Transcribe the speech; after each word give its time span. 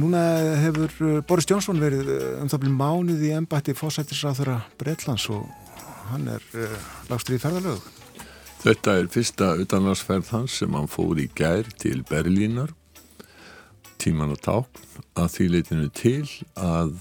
Núna 0.00 0.20
hefur 0.56 0.92
uh, 1.04 1.18
Boris 1.28 1.44
Johnson 1.44 1.80
verið 1.80 2.06
uh, 2.08 2.20
um 2.40 2.48
það 2.48 2.62
byrjum 2.62 2.78
mánuð 2.80 3.24
í 3.28 3.32
ennbætti 3.36 3.74
fósættisráþurra 3.76 4.62
Breitlands 4.80 5.26
og 5.34 5.44
hann 6.08 6.30
er 6.32 6.46
uh, 6.56 6.78
lagstur 7.10 7.36
í 7.36 7.40
ferðalög. 7.42 7.82
Þetta 8.62 8.94
er 8.96 9.10
fyrsta 9.12 9.50
utanlandsferð 9.60 10.30
hans 10.32 10.56
sem 10.62 10.72
hann 10.78 10.88
fór 10.88 11.20
í 11.20 11.26
gær 11.36 11.68
til 11.82 12.00
Berlínar 12.08 12.72
tíman 14.00 14.32
og 14.32 14.40
ták 14.42 14.80
að 15.20 15.28
því 15.34 15.48
leitinu 15.50 15.90
til 15.94 16.24
að 16.56 16.96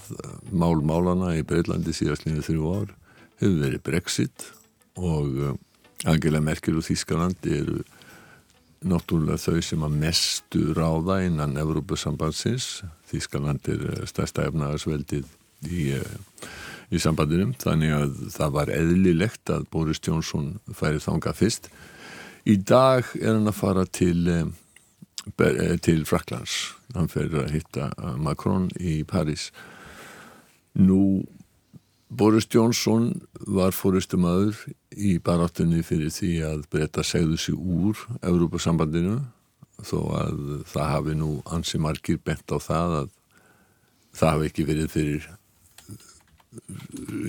málmálana 0.51 1.31
í 1.39 1.45
Breitlandi 1.47 1.95
síðastlinu 1.95 2.43
þrjú 2.45 2.75
ár 2.75 2.91
hefur 3.39 3.57
verið 3.63 3.85
Brexit 3.87 4.49
og 4.99 5.55
Angela 6.11 6.43
Merkel 6.43 6.77
og 6.81 6.85
Þískalandi 6.85 7.55
eru 7.61 7.79
náttúrulega 8.87 9.39
þau 9.41 9.61
sem 9.63 9.85
að 9.85 9.97
mestu 10.01 10.63
ráða 10.77 11.21
innan 11.27 11.57
Evrópusambandsins. 11.61 12.81
Þískaland 13.11 13.67
er 13.71 13.85
eh, 13.91 14.03
stærsta 14.09 14.47
efnaðarsveldið 14.49 15.27
í, 15.69 15.91
eh, 15.97 16.49
í 16.89 17.01
sambandinum 17.01 17.53
þannig 17.61 17.95
að 17.97 18.17
það 18.33 18.55
var 18.57 18.73
eðlilegt 18.73 19.53
að 19.53 19.67
Boris 19.73 20.01
Jónsson 20.01 20.55
færi 20.73 21.01
þanga 21.03 21.35
fyrst. 21.37 21.69
Í 22.49 22.57
dag 22.57 23.05
er 23.21 23.35
hann 23.35 23.51
að 23.51 23.59
fara 23.59 23.85
til 23.85 24.25
eh, 24.31 24.49
til 25.85 26.01
Fraklands 26.09 26.71
hann 26.95 27.09
fer 27.11 27.29
að 27.37 27.51
hitta 27.53 27.91
Macron 28.17 28.71
í 28.81 29.03
Paris 29.05 29.51
nú 30.73 31.21
Boris 32.11 32.47
Jónsson 32.51 33.13
var 33.47 33.71
fóristumöður 33.71 34.57
í 34.99 35.13
baráttunni 35.23 35.79
fyrir 35.87 36.11
því 36.11 36.31
að 36.43 36.65
breyta 36.73 37.05
segðu 37.07 37.37
sig 37.39 37.55
úr 37.55 37.99
Európa-sambandinu 38.19 39.21
þó 39.87 39.99
að 40.19 40.41
það 40.67 40.89
hafi 40.91 41.15
nú 41.17 41.29
ansi 41.55 41.79
margir 41.79 42.19
bent 42.19 42.51
á 42.51 42.59
það 42.59 42.97
að 42.97 43.13
það 44.11 44.33
hafi 44.33 44.49
ekki 44.49 44.67
verið 44.67 44.91
fyrir 44.91 45.29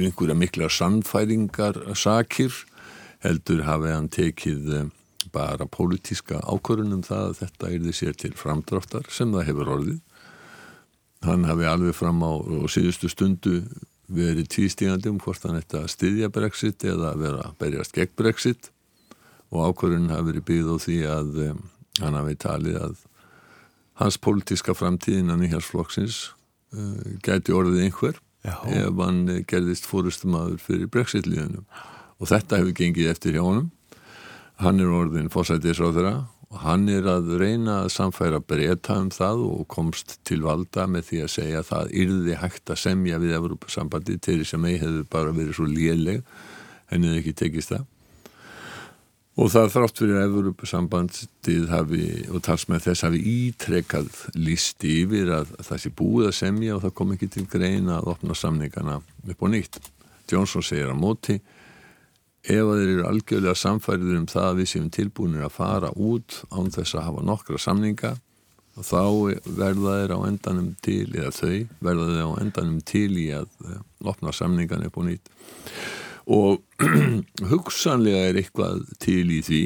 einhverja 0.03 0.35
mikla 0.35 0.69
sannfæringar 0.73 1.79
sakir 1.95 2.59
heldur 3.23 3.63
hafi 3.69 3.95
hann 3.95 4.11
tekið 4.11 4.91
bara 5.33 5.69
pólitíska 5.71 6.43
ákvörunum 6.43 7.05
það 7.07 7.29
að 7.29 7.39
þetta 7.45 7.71
er 7.71 7.87
því 7.87 7.95
sér 7.95 8.19
til 8.19 8.33
framdráttar 8.35 9.07
sem 9.15 9.31
það 9.31 9.47
hefur 9.49 9.73
orðið. 9.77 10.01
Hann 11.23 11.47
hafi 11.47 11.71
alveg 11.71 11.95
fram 11.95 12.19
á 12.27 12.33
síðustu 12.67 13.07
stundu 13.13 13.61
verið 14.13 14.51
tvístígandi 14.53 15.11
um 15.11 15.21
hvort 15.23 15.45
hann 15.47 15.59
ætti 15.59 15.79
að 15.81 15.91
styðja 15.93 16.31
Brexit 16.33 16.85
eða 16.89 17.13
að 17.13 17.25
vera 17.25 17.47
að 17.49 17.57
berjast 17.63 17.97
gegn 17.97 18.15
Brexit. 18.19 18.71
Og 19.53 19.69
ákvörðun 19.69 20.13
hafi 20.13 20.29
verið 20.31 20.47
byggð 20.49 20.71
á 20.73 20.77
því 20.87 20.99
að 21.13 21.41
um, 21.47 21.63
hann 22.01 22.19
hafi 22.19 22.37
talið 22.41 22.79
að 22.81 23.01
hans 24.01 24.19
pólitíska 24.23 24.75
framtíðinan 24.77 25.45
í 25.45 25.51
hérsflokksins 25.53 26.21
uh, 26.73 27.19
gæti 27.25 27.55
orðið 27.57 27.87
einhver 27.87 28.21
Já. 28.43 28.57
ef 28.67 29.03
hann 29.03 29.27
gerðist 29.49 29.87
fórustum 29.87 30.35
fyrir 30.59 30.89
Brexit-líðunum 30.91 31.67
og 32.19 32.31
þetta 32.31 32.63
hefur 32.63 32.77
gengið 32.79 33.11
eftir 33.13 33.37
hjá 33.37 33.45
honum. 33.45 33.69
Hann 34.63 34.81
er 34.81 34.91
orðin 34.95 35.31
fósætisráðura 35.33 36.27
og 36.53 36.59
hann 36.67 36.85
er 36.93 37.07
að 37.09 37.31
reyna 37.41 37.79
að 37.83 37.95
samfæra 37.95 38.43
breyta 38.45 38.99
um 39.01 39.09
það 39.13 39.45
og 39.47 39.63
komst 39.73 40.19
til 40.29 40.43
valda 40.45 40.85
með 40.91 41.07
því 41.09 41.21
að 41.25 41.31
segja 41.33 41.63
að 41.63 41.71
það 41.71 41.95
yrði 42.03 42.35
hægt 42.43 42.73
að 42.75 42.83
semja 42.83 43.21
við 43.23 43.37
Evrópa-sambandi 43.39 44.19
til 44.21 44.37
þess 44.43 44.59
að 44.59 44.63
mei 44.67 44.75
hefur 44.75 45.07
bara 45.15 45.33
verið 45.33 45.57
svo 45.57 45.69
léleg 45.71 46.21
henni 46.93 47.09
hefði 47.09 47.23
ekki 47.23 47.35
tekist 47.41 47.73
það. 47.73 47.89
Og 49.41 49.49
það 49.49 49.71
þrátt 49.73 50.03
fyrir 50.03 50.19
að 50.21 50.27
Evrópa-sambandið 50.29 51.73
hafi 51.73 52.03
og 52.29 52.45
talsmenn 52.45 52.85
þess 52.85 53.07
hafi 53.07 53.23
ítrekað 53.33 54.11
lísti 54.37 54.93
yfir 55.07 55.33
að 55.39 55.57
það 55.65 55.83
sé 55.87 55.95
búið 56.03 56.29
að 56.29 56.39
semja 56.43 56.77
og 56.77 56.85
það 56.85 56.97
kom 57.01 57.17
ekki 57.17 57.31
til 57.33 57.47
greina 57.49 57.97
að 57.97 58.13
opna 58.13 58.37
samningana 58.37 59.01
upp 59.01 59.41
og 59.41 59.55
nýtt. 59.55 59.81
Jónsson 60.33 60.65
segir 60.65 60.93
á 60.93 60.97
móti 60.97 61.41
ef 62.43 62.67
þeir 62.67 62.89
eru 62.89 63.07
algjörlega 63.07 63.55
samfærið 63.55 64.17
um 64.19 64.27
það 64.31 64.49
að 64.49 64.61
við 64.61 64.71
séum 64.73 64.91
tilbúinir 64.91 65.47
að 65.47 65.57
fara 65.61 65.93
út 65.95 66.41
án 66.51 66.73
þess 66.75 66.97
að 66.97 67.07
hafa 67.07 67.27
nokkra 67.27 67.61
samninga 67.63 68.17
og 68.73 68.87
þá 68.89 69.03
verða 69.59 69.97
þeir 70.01 70.15
á 70.17 70.19
endanum 70.27 70.73
til, 70.83 71.07
eða 71.13 71.33
þau 71.37 71.57
verða 71.85 72.09
þeir 72.09 72.25
á 72.25 72.31
endanum 72.43 72.81
til 72.89 73.11
í 73.21 73.29
að 73.37 73.49
eh, 73.69 73.79
opna 74.09 74.33
samningan 74.35 74.87
upp 74.89 74.99
og 74.99 75.09
nýtt. 75.11 75.31
Og 76.33 76.83
hugsanlega 77.53 78.27
er 78.31 78.41
eitthvað 78.41 78.85
til 79.03 79.27
í 79.35 79.41
því. 79.45 79.63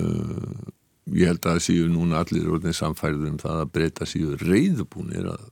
Uh, 0.00 0.72
ég 1.12 1.28
held 1.28 1.42
að 1.44 1.58
það 1.58 1.64
séu 1.66 1.88
núna 1.92 2.22
allir 2.22 2.48
orðin 2.48 2.76
samfærið 2.76 3.26
um 3.28 3.40
það 3.42 3.58
að 3.60 3.72
breyta 3.74 4.08
séu 4.08 4.38
reyðbúnir 4.40 5.28
að, 5.28 5.42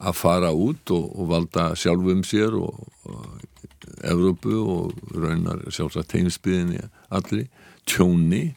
að 0.00 0.16
fara 0.16 0.52
út 0.56 0.92
og, 0.96 1.10
og 1.12 1.28
valda 1.34 1.66
sjálfum 1.78 2.24
sér 2.26 2.56
og, 2.56 2.80
og 3.04 3.65
Evrópu 4.06 4.56
og 4.60 5.14
raunar 5.14 5.62
sjálfsagt 5.70 6.14
heimsbyðinni 6.16 6.82
allri, 7.14 7.46
tjóni 7.88 8.56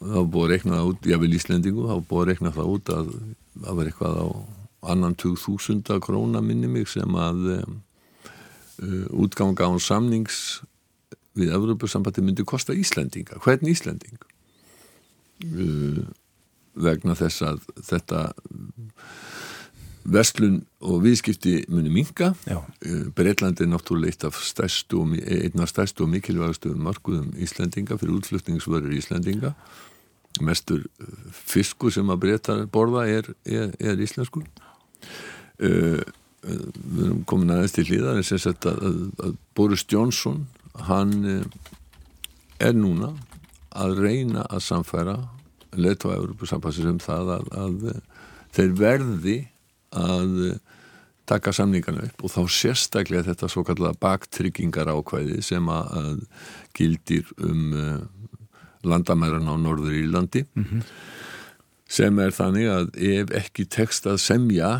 þá 0.00 0.20
búið 0.28 0.44
að 0.44 0.52
rekna 0.52 0.76
það 0.76 0.90
út, 0.90 1.08
ég 1.08 1.22
vil 1.22 1.34
Íslendingu 1.38 1.88
þá 1.88 1.96
búið 2.08 2.22
að 2.22 2.30
rekna 2.30 2.52
það 2.54 2.72
út 2.74 2.92
að 2.92 3.10
það 3.56 3.78
var 3.80 3.90
eitthvað 3.90 4.20
á 4.20 4.26
annan 4.92 5.16
2000 5.18 6.00
króna 6.04 6.42
minni 6.44 6.68
mig 6.70 6.88
sem 6.92 7.16
að 7.18 7.46
um, 7.56 7.78
útganga 9.24 9.66
án 9.66 9.80
samnings 9.82 10.60
við 11.36 11.54
Evrópusambandi 11.56 12.24
myndi 12.24 12.44
kosta 12.48 12.76
Íslendinga, 12.76 13.40
hvern 13.44 13.72
Íslending? 13.72 14.20
Uh, 15.44 16.04
vegna 16.76 17.16
þess 17.16 17.44
að 17.44 17.64
þetta 17.88 18.22
Vestlun 20.06 20.60
og 20.86 21.00
viðskipti 21.02 21.56
muni 21.72 21.90
minga. 21.90 22.32
Eh, 22.46 23.08
Breitland 23.14 23.60
er 23.60 23.70
náttúrulega 23.70 24.12
eitt 24.12 24.26
af 24.28 24.38
stærstu 24.38 25.00
og, 25.02 25.14
af 25.16 25.68
stærstu 25.68 26.04
og 26.04 26.12
mikilvægastu 26.12 26.74
markuðum 26.78 27.32
Íslandinga 27.42 27.98
fyrir 27.98 28.14
útflutningsvörur 28.20 28.94
Íslandinga. 28.94 29.54
Mestur 30.40 30.84
eh, 30.84 31.16
fiskur 31.32 31.90
sem 31.90 32.10
að 32.12 32.22
breyta 32.22 32.58
borða 32.70 33.06
er, 33.10 33.32
er, 33.44 33.74
er 33.80 34.02
íslenskur. 34.02 34.46
Uh, 35.56 36.02
við 36.44 36.98
erum 37.06 37.22
komin 37.24 37.54
aðeins 37.54 37.72
til 37.72 37.86
hlýðar 37.88 38.18
en 38.20 38.26
sem 38.28 38.38
sagt 38.38 38.66
að, 38.68 38.82
að, 38.84 38.98
að 39.24 39.38
Boris 39.56 39.86
Johnson 39.88 40.42
hann 40.86 41.14
er 42.60 42.76
núna 42.76 43.14
að 43.72 43.96
reyna 44.04 44.44
að 44.44 44.66
samfæra 44.66 45.16
leitt 45.80 46.04
á 46.04 46.12
Európa 46.12 46.48
samfansir 46.48 46.90
um 46.90 47.00
það 47.00 47.32
að, 47.38 47.48
að 47.56 47.88
þeir 48.56 48.76
verði 48.78 49.36
að 49.96 50.40
eh, 50.50 50.58
taka 51.26 51.52
samningana 51.56 52.06
upp 52.06 52.26
og 52.26 52.30
þá 52.30 52.42
sérstaklega 52.54 53.26
þetta 53.32 53.48
svo 53.50 53.64
kallega 53.66 53.98
baktryggingar 53.98 54.92
ákvæði 54.92 55.40
sem 55.42 55.66
að 55.72 56.20
gildir 56.76 57.32
um 57.42 57.72
uh, 57.74 58.04
landamæran 58.86 59.50
á 59.50 59.54
Norður 59.58 59.96
Írlandi 59.96 60.44
mm 60.46 60.64
-hmm. 60.64 60.82
sem 61.88 62.18
er 62.18 62.30
þannig 62.30 62.68
að 62.70 62.86
ef 62.96 63.34
ekki 63.34 63.66
tekst 63.66 64.06
að 64.06 64.22
semja 64.22 64.70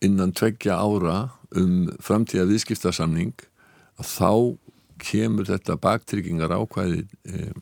innan 0.00 0.32
tveggja 0.32 0.76
ára 0.76 1.30
um 1.54 1.90
framtíða 2.00 2.48
viðskiptarsamning 2.48 3.34
þá 4.00 4.56
kemur 4.98 5.44
þetta 5.44 5.76
baktryggingar 5.76 6.54
ákvæði 6.54 7.06
eh, 7.24 7.52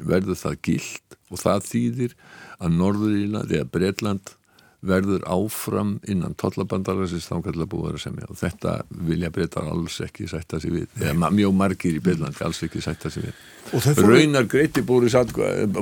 verður 0.00 0.38
það 0.38 0.60
gild 0.62 1.16
og 1.30 1.38
það 1.40 1.66
þýðir 1.70 2.14
að 2.58 2.70
Norður 2.78 3.18
Írlandi 3.18 3.58
eða 3.58 3.72
Breitland 3.72 4.34
verður 4.82 5.22
áfram 5.30 5.94
innan 6.10 6.34
tollabandalagsins 6.38 7.28
þá 7.30 7.36
kallar 7.46 7.68
búið 7.70 7.96
að 7.96 8.02
semja. 8.02 8.28
Og 8.32 8.38
þetta 8.40 8.74
vilja 9.06 9.30
breyta 9.34 9.62
alls 9.70 10.00
ekki 10.02 10.26
sætta 10.30 10.58
sig 10.62 10.74
við. 10.74 10.88
Eða 10.98 11.30
mjög 11.30 11.54
margir 11.58 11.98
í 11.98 12.02
Byrlandi 12.02 12.42
alls 12.46 12.62
ekki 12.66 12.82
sætta 12.82 13.12
sig 13.12 13.28
við. 13.28 13.44
Fóru... 13.70 14.08
raunar 14.10 14.48
greiti 14.50 14.82
Boris, 14.86 15.14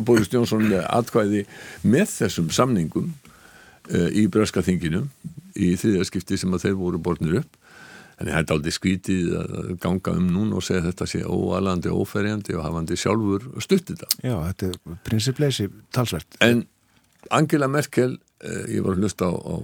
Boris 0.05 0.29
Jónsson 0.33 0.69
atkvæði 0.83 1.47
með 1.89 2.13
þessum 2.19 2.53
samningum 2.53 3.09
uh, 3.09 4.11
í 4.13 4.27
Bröskaþinginu 4.33 5.07
í 5.57 5.73
þriðarskipti 5.81 6.37
sem 6.41 6.53
að 6.55 6.69
þeir 6.69 6.79
voru 6.85 7.01
borðnir 7.01 7.41
upp. 7.41 7.57
En 8.21 8.29
það 8.29 8.37
er 8.37 8.51
aldrei 8.53 8.75
skvítið 8.77 9.29
að 9.41 9.77
ganga 9.81 10.13
um 10.21 10.27
núna 10.29 10.59
og 10.61 10.65
segja 10.67 10.91
þetta 10.91 11.07
sé 11.09 11.23
óalandi, 11.25 11.89
óferjandi 11.89 12.53
og 12.53 12.67
hafandi 12.67 12.99
sjálfur 13.01 13.47
stuttið 13.65 14.03
það 14.03 14.27
Já, 14.29 14.35
þetta 14.51 14.67
er 14.69 14.99
prinsipleisi 15.09 15.71
talsvert. 15.97 16.37
En 16.45 16.67
Angela 17.33 17.69
Merkel 17.69 18.19
Eh, 18.21 18.30
ég 18.41 18.81
var 18.85 18.95
að 18.95 19.05
hlusta 19.05 19.29
á, 19.29 19.33
á 19.37 19.55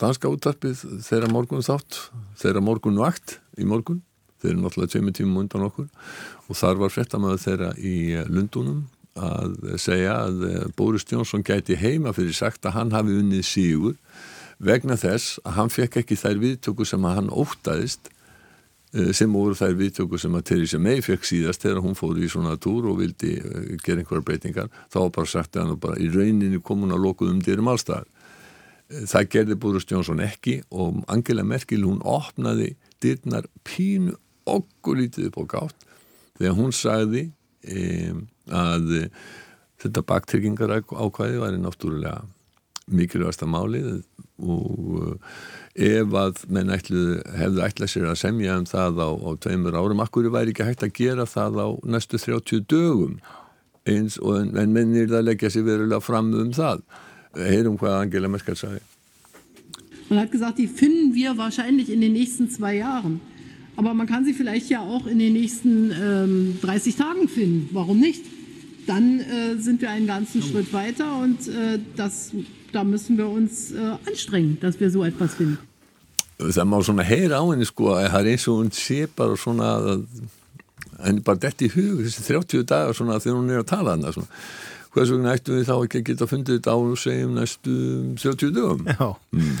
danska 0.00 0.28
úttarpið 0.28 0.82
þeirra 1.06 1.30
morgun 1.32 1.64
þátt 1.64 2.00
þeirra 2.40 2.62
morgun 2.64 3.00
vakt 3.00 3.38
í 3.56 3.66
morgun. 3.68 4.02
Þeir 4.38 4.52
eru 4.52 4.60
náttúrulega 4.62 4.92
tveimur 4.92 5.16
tímum 5.16 5.40
undan 5.42 5.66
okkur. 5.66 5.88
Og 6.46 6.58
þar 6.58 6.82
var 6.82 6.92
frettamöðu 6.94 7.40
þeirra 7.42 7.70
í 7.80 7.94
eh, 8.14 8.28
Lundunum 8.30 8.84
að 9.18 9.56
segja 9.82 10.20
að 10.28 10.44
eh, 10.46 10.66
Boris 10.78 11.08
Jónsson 11.08 11.42
gæti 11.46 11.78
heima 11.80 12.12
fyrir 12.14 12.36
sagt 12.36 12.68
að 12.68 12.76
hann 12.76 12.94
hafi 12.94 13.16
unnið 13.18 13.42
sígur 13.48 13.96
vegna 14.62 14.98
þess 14.98 15.40
að 15.46 15.56
hann 15.58 15.74
fekk 15.74 16.00
ekki 16.02 16.18
þær 16.18 16.38
viðtöku 16.44 16.86
sem 16.86 17.08
að 17.08 17.18
hann 17.18 17.34
ótaðist 17.34 18.12
Eh, 18.96 19.10
sem 19.12 19.32
voru 19.32 19.52
þær 19.52 19.74
viðtöku 19.76 20.16
sem 20.16 20.36
að 20.38 20.46
Theresa 20.48 20.78
May 20.80 21.02
fekk 21.04 21.26
síðast 21.28 21.60
þegar 21.60 21.82
hún 21.84 21.96
fór 21.98 22.16
í 22.16 22.28
svona 22.32 22.54
túr 22.56 22.86
og 22.88 23.02
vildi 23.02 23.34
gera 23.84 24.00
einhverja 24.00 24.24
breytingar. 24.24 24.70
Þá 24.88 25.00
bara 25.12 25.28
sagt 25.28 25.58
hann 25.60 25.74
og 25.74 25.82
bara 25.82 25.98
í 26.00 26.08
rauninni 26.08 26.60
kom 26.64 26.86
hún 26.86 26.94
að 26.96 27.04
lokuð 27.04 27.34
um 27.34 27.42
dyrum 27.44 27.68
allstæðar 27.68 28.08
það 28.88 29.28
gerði 29.34 29.58
Boris 29.60 29.88
Johnson 29.88 30.22
ekki 30.24 30.60
og 30.70 31.02
Angela 31.12 31.44
Merkel 31.44 31.84
hún 31.84 32.00
opnaði 32.06 32.74
dyrnar 33.02 33.48
pínu 33.68 34.16
okkur 34.48 35.02
lítið 35.02 35.28
upp 35.28 35.42
á 35.42 35.44
gátt 35.54 35.86
þegar 36.38 36.56
hún 36.56 36.72
sagði 36.72 37.28
um, 37.68 38.24
að 38.48 38.90
þetta 39.82 40.04
baktryggingar 40.08 40.78
ákvæði 40.80 41.42
var 41.42 41.58
náttúrulega 41.60 42.22
mikilvægasta 42.88 43.48
málið 43.48 44.00
og 44.38 45.18
ef 45.74 46.14
að 46.16 46.44
menn 46.52 46.72
ætlu, 46.72 47.18
hefðu 47.36 47.64
ætlað 47.66 47.92
sér 47.92 48.06
að 48.08 48.20
semja 48.22 48.56
um 48.58 48.64
það 48.68 49.02
á, 49.02 49.08
á 49.12 49.30
tveimur 49.44 49.76
árum, 49.76 50.00
akkur 50.02 50.30
væri 50.32 50.54
ekki 50.54 50.66
hægt 50.66 50.86
að 50.86 50.94
gera 50.96 51.26
það 51.28 51.60
á 51.60 51.68
næstu 51.84 52.20
30 52.22 52.64
dögum? 52.70 53.18
Eins 53.88 54.18
og 54.22 54.38
en, 54.40 54.54
en 54.60 54.72
mennir 54.74 55.10
það 55.10 55.26
leggja 55.28 55.52
sér 55.52 55.66
verulega 55.68 56.00
fram 56.04 56.32
um 56.38 56.54
það 56.56 56.82
heyrum 57.36 57.76
hvað 57.78 58.02
Angela 58.02 58.28
Merkel 58.28 58.56
sagði 58.56 58.80
Man 60.08 60.20
hat 60.20 60.32
gesagt, 60.32 60.58
die 60.58 60.68
finden 60.68 61.14
wir 61.14 61.36
wahrscheinlich 61.36 61.90
in 61.90 62.00
den 62.00 62.14
nächsten 62.14 62.48
zwei 62.48 62.76
Jahren. 62.76 63.20
Aber 63.76 63.92
man 63.92 64.06
kann 64.06 64.24
sie 64.24 64.32
vielleicht 64.32 64.70
ja 64.70 64.80
auch 64.80 65.06
in 65.06 65.18
den 65.18 65.34
nächsten 65.34 65.92
ähm, 65.92 66.58
30 66.62 66.96
Tagen 66.96 67.28
finden. 67.28 67.68
Warum 67.72 68.00
nicht? 68.00 68.24
Dann 68.86 69.20
äh, 69.20 69.56
sind 69.58 69.82
wir 69.82 69.90
einen 69.90 70.06
ganzen 70.06 70.42
Schritt 70.42 70.72
weiter 70.72 71.20
und 71.20 71.46
äh, 71.48 71.78
das, 71.94 72.32
da 72.72 72.84
müssen 72.84 73.18
wir 73.18 73.28
uns 73.28 73.72
äh, 73.72 73.76
anstrengen, 74.06 74.58
dass 74.60 74.80
wir 74.80 74.90
so 74.90 75.04
etwas 75.04 75.34
finden. 75.34 75.58
Það 76.38 76.66
má 76.70 76.78
svona 76.86 77.02
heyra 77.02 77.40
á 77.42 77.44
henni 77.50 77.66
sko 77.66 77.96
að 77.98 78.12
það 78.12 78.20
er 78.20 78.28
eins 78.30 78.44
og 78.46 78.58
hún 78.60 78.68
sé 78.70 78.98
bara 79.10 79.34
svona 79.34 79.70
henni 81.02 81.22
bara 81.26 81.40
dett 81.42 81.64
í 81.66 81.68
hug 81.72 82.04
þessi 82.04 82.22
30 82.28 82.62
dagar 82.62 82.94
svona 82.94 83.18
þegar 83.18 83.40
hún 83.40 83.50
er 83.50 83.64
að 83.64 83.70
tala 83.72 83.96
hann 83.96 84.06
hvers 84.98 85.12
vegna 85.14 85.36
ættum 85.36 85.58
við 85.58 85.68
þá 85.68 85.76
ekki 85.76 86.00
að 86.00 86.08
geta 86.08 86.26
fundið 86.28 86.58
þetta 86.58 86.74
á 86.74 86.78
og 86.78 86.98
segjum 86.98 87.38
næstu 87.38 87.76
30 88.18 88.52
dögum? 88.56 88.88
Já. 88.90 89.08
Mm. 89.36 89.56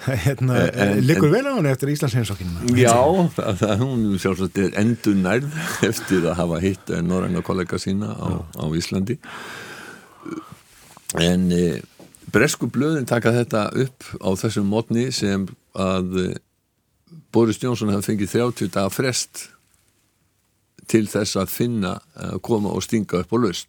hérna, 0.24 0.56
Liggur 1.04 1.30
vel 1.32 1.44
á 1.46 1.52
hann 1.52 1.68
eftir 1.68 1.92
Íslands 1.92 2.16
heimsókinu? 2.16 2.72
Já, 2.78 2.96
það, 3.36 3.50
það, 3.60 3.74
hún 3.84 4.04
sjálfsagt 4.22 4.60
er 4.62 4.76
endur 4.80 5.18
nærð 5.18 5.56
eftir 5.90 6.26
að 6.26 6.38
hafa 6.40 6.60
hitt 6.64 6.92
norræna 7.04 7.44
kollega 7.46 7.78
sína 7.80 8.14
á, 8.16 8.28
á 8.42 8.64
Íslandi. 8.76 9.18
En 11.20 11.48
e, 11.52 11.64
bresku 12.32 12.70
blöðin 12.72 13.08
taka 13.08 13.34
þetta 13.34 13.68
upp 13.84 14.10
á 14.18 14.30
þessum 14.40 14.70
mótni 14.72 15.10
sem 15.14 15.46
að 15.76 16.20
e, 16.22 16.28
Boris 17.34 17.60
Jónsson 17.62 17.92
hafði 17.92 18.12
fengið 18.12 18.36
30 18.38 18.74
dagar 18.74 18.94
frest 18.94 19.48
til 20.90 21.04
þess 21.10 21.36
að 21.38 21.52
finna, 21.52 21.98
að 22.18 22.40
koma 22.46 22.72
og 22.74 22.82
stinga 22.82 23.22
upp 23.22 23.36
á 23.36 23.38
laust 23.38 23.68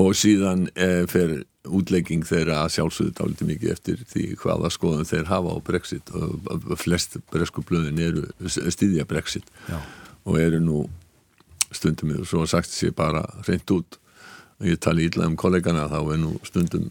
og 0.00 0.16
síðan 0.18 0.66
e, 0.74 0.90
fer 1.10 1.40
útlegging 1.68 2.24
þeirra 2.24 2.62
að 2.64 2.74
sjálfsögðu 2.78 3.14
dálítið 3.18 3.50
mikið 3.50 3.72
eftir 3.74 4.04
því 4.08 4.26
hvaða 4.40 4.70
skoðum 4.72 5.08
þeir 5.08 5.26
hafa 5.28 5.54
á 5.54 5.58
Brexit. 5.66 6.12
Og 6.16 6.76
flest 6.80 7.18
bresku 7.30 7.64
blöðin 7.68 8.00
eru 8.00 8.24
stýðja 8.48 9.04
Brexit. 9.08 9.50
Já. 9.68 9.78
og 10.24 10.38
eru 10.40 10.60
nú 10.60 10.84
stundum 11.72 12.14
og 12.18 12.28
svo 12.28 12.46
sagt 12.48 12.72
sér 12.72 12.94
bara 12.96 13.24
reynd 13.48 13.70
út. 13.74 13.98
Og 14.60 14.68
ég 14.68 14.80
tali 14.82 15.06
ídla 15.08 15.28
um 15.30 15.36
kollegana 15.40 15.88
þá 15.88 16.00
er 16.00 16.20
nú 16.20 16.34
stundum 16.44 16.90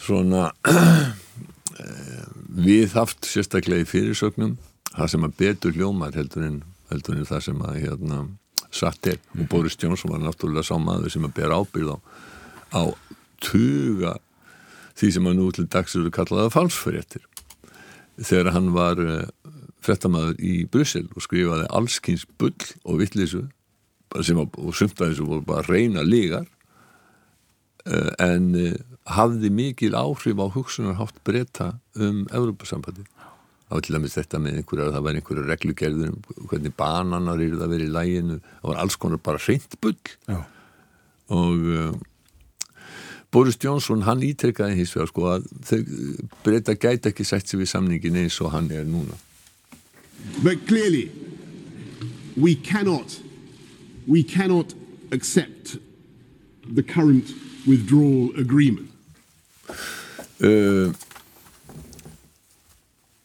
svona 0.00 0.50
við 2.70 2.96
haft 2.96 3.28
sérstaklega 3.28 3.84
í 3.84 3.88
fyrirsögnum. 3.88 4.56
Það 4.90 5.12
sem 5.12 5.26
að 5.26 5.36
betur 5.38 5.76
hljómar 5.76 6.16
heldur 6.16 6.46
en, 6.46 6.62
heldur 6.90 7.18
en 7.18 7.28
það 7.28 7.44
sem 7.50 7.60
að 7.66 7.82
hérna 7.84 8.22
satt 8.70 9.06
er 9.10 9.18
og 9.36 9.46
Boris 9.50 9.76
Johnson 9.80 10.12
var 10.12 10.22
náttúrulega 10.22 10.66
sá 10.66 10.76
maður 10.78 11.12
sem 11.14 11.26
að 11.26 11.36
bera 11.40 11.58
ábyrð 11.60 11.94
á, 11.94 11.98
á 12.76 12.82
tuga 13.42 14.16
því 15.00 15.10
sem 15.14 15.28
að 15.30 15.38
nú 15.38 15.48
til 15.56 15.66
dags 15.70 15.96
eru 15.96 16.12
kallaða 16.12 16.52
falsfréttir. 16.52 17.24
Þegar 18.20 18.52
hann 18.54 18.70
var 18.74 19.00
uh, 19.00 19.24
frettamæður 19.84 20.36
í 20.44 20.54
Bryssel 20.70 21.06
og 21.14 21.24
skrifaði 21.24 21.68
allskynns 21.72 22.26
bull 22.40 22.56
og 22.84 23.00
vittlísu 23.00 23.46
og 24.10 24.74
sumtaði 24.74 25.16
sem 25.16 25.28
voru 25.28 25.44
bara 25.46 25.64
reyna 25.68 26.02
lígar 26.04 26.44
uh, 27.86 28.10
en 28.20 28.50
uh, 28.58 28.74
hafði 29.10 29.50
mikil 29.54 29.94
áhrif 29.96 30.42
á 30.42 30.46
hugsunarhátt 30.52 31.22
breyta 31.24 31.72
um 31.96 32.26
Európa-sambandi 32.28 33.06
það 33.70 33.76
var 33.76 33.84
til 33.86 33.94
dæmis 33.94 34.14
þetta 34.18 34.38
með 34.42 34.56
einhverja 34.58 34.92
það 34.96 35.04
var 35.06 35.16
einhverja 35.18 35.46
reglugerður 35.46 36.08
um 36.10 36.46
hvernig 36.50 36.72
bananar 36.74 37.42
eru 37.44 37.58
það 37.60 37.74
verið 37.76 37.90
í 37.90 37.94
læginu 37.94 38.38
það 38.42 38.70
var 38.72 38.80
alls 38.82 38.96
konar 38.98 39.20
bara 39.22 39.42
hreint 39.44 39.76
bull. 39.80 39.98
Já. 40.26 40.40
og 41.30 41.68
uh, 41.70 41.92
Boris 43.30 43.58
Johnson 43.62 44.02
hann 44.02 44.24
ítrekkaði 44.26 44.80
hins 44.80 44.94
vegar 44.96 45.10
sko 45.12 45.28
að 45.30 45.46
breyta 46.42 46.74
gæti 46.74 47.12
ekki 47.12 47.26
sætt 47.28 47.46
sér 47.46 47.62
við 47.62 47.70
samningin 47.70 48.18
eins 48.24 48.40
og 48.42 48.50
hann 48.50 48.70
er 48.74 48.82
núna. 48.82 49.14
But 50.42 50.66
clearly 50.66 51.12
we 52.36 52.56
cannot 52.56 53.20
we 54.08 54.24
cannot 54.24 54.74
accept 55.12 55.78
the 56.66 56.82
current 56.82 57.30
withdrawal 57.68 58.34
agreement. 58.36 58.90
Uh, 60.42 60.90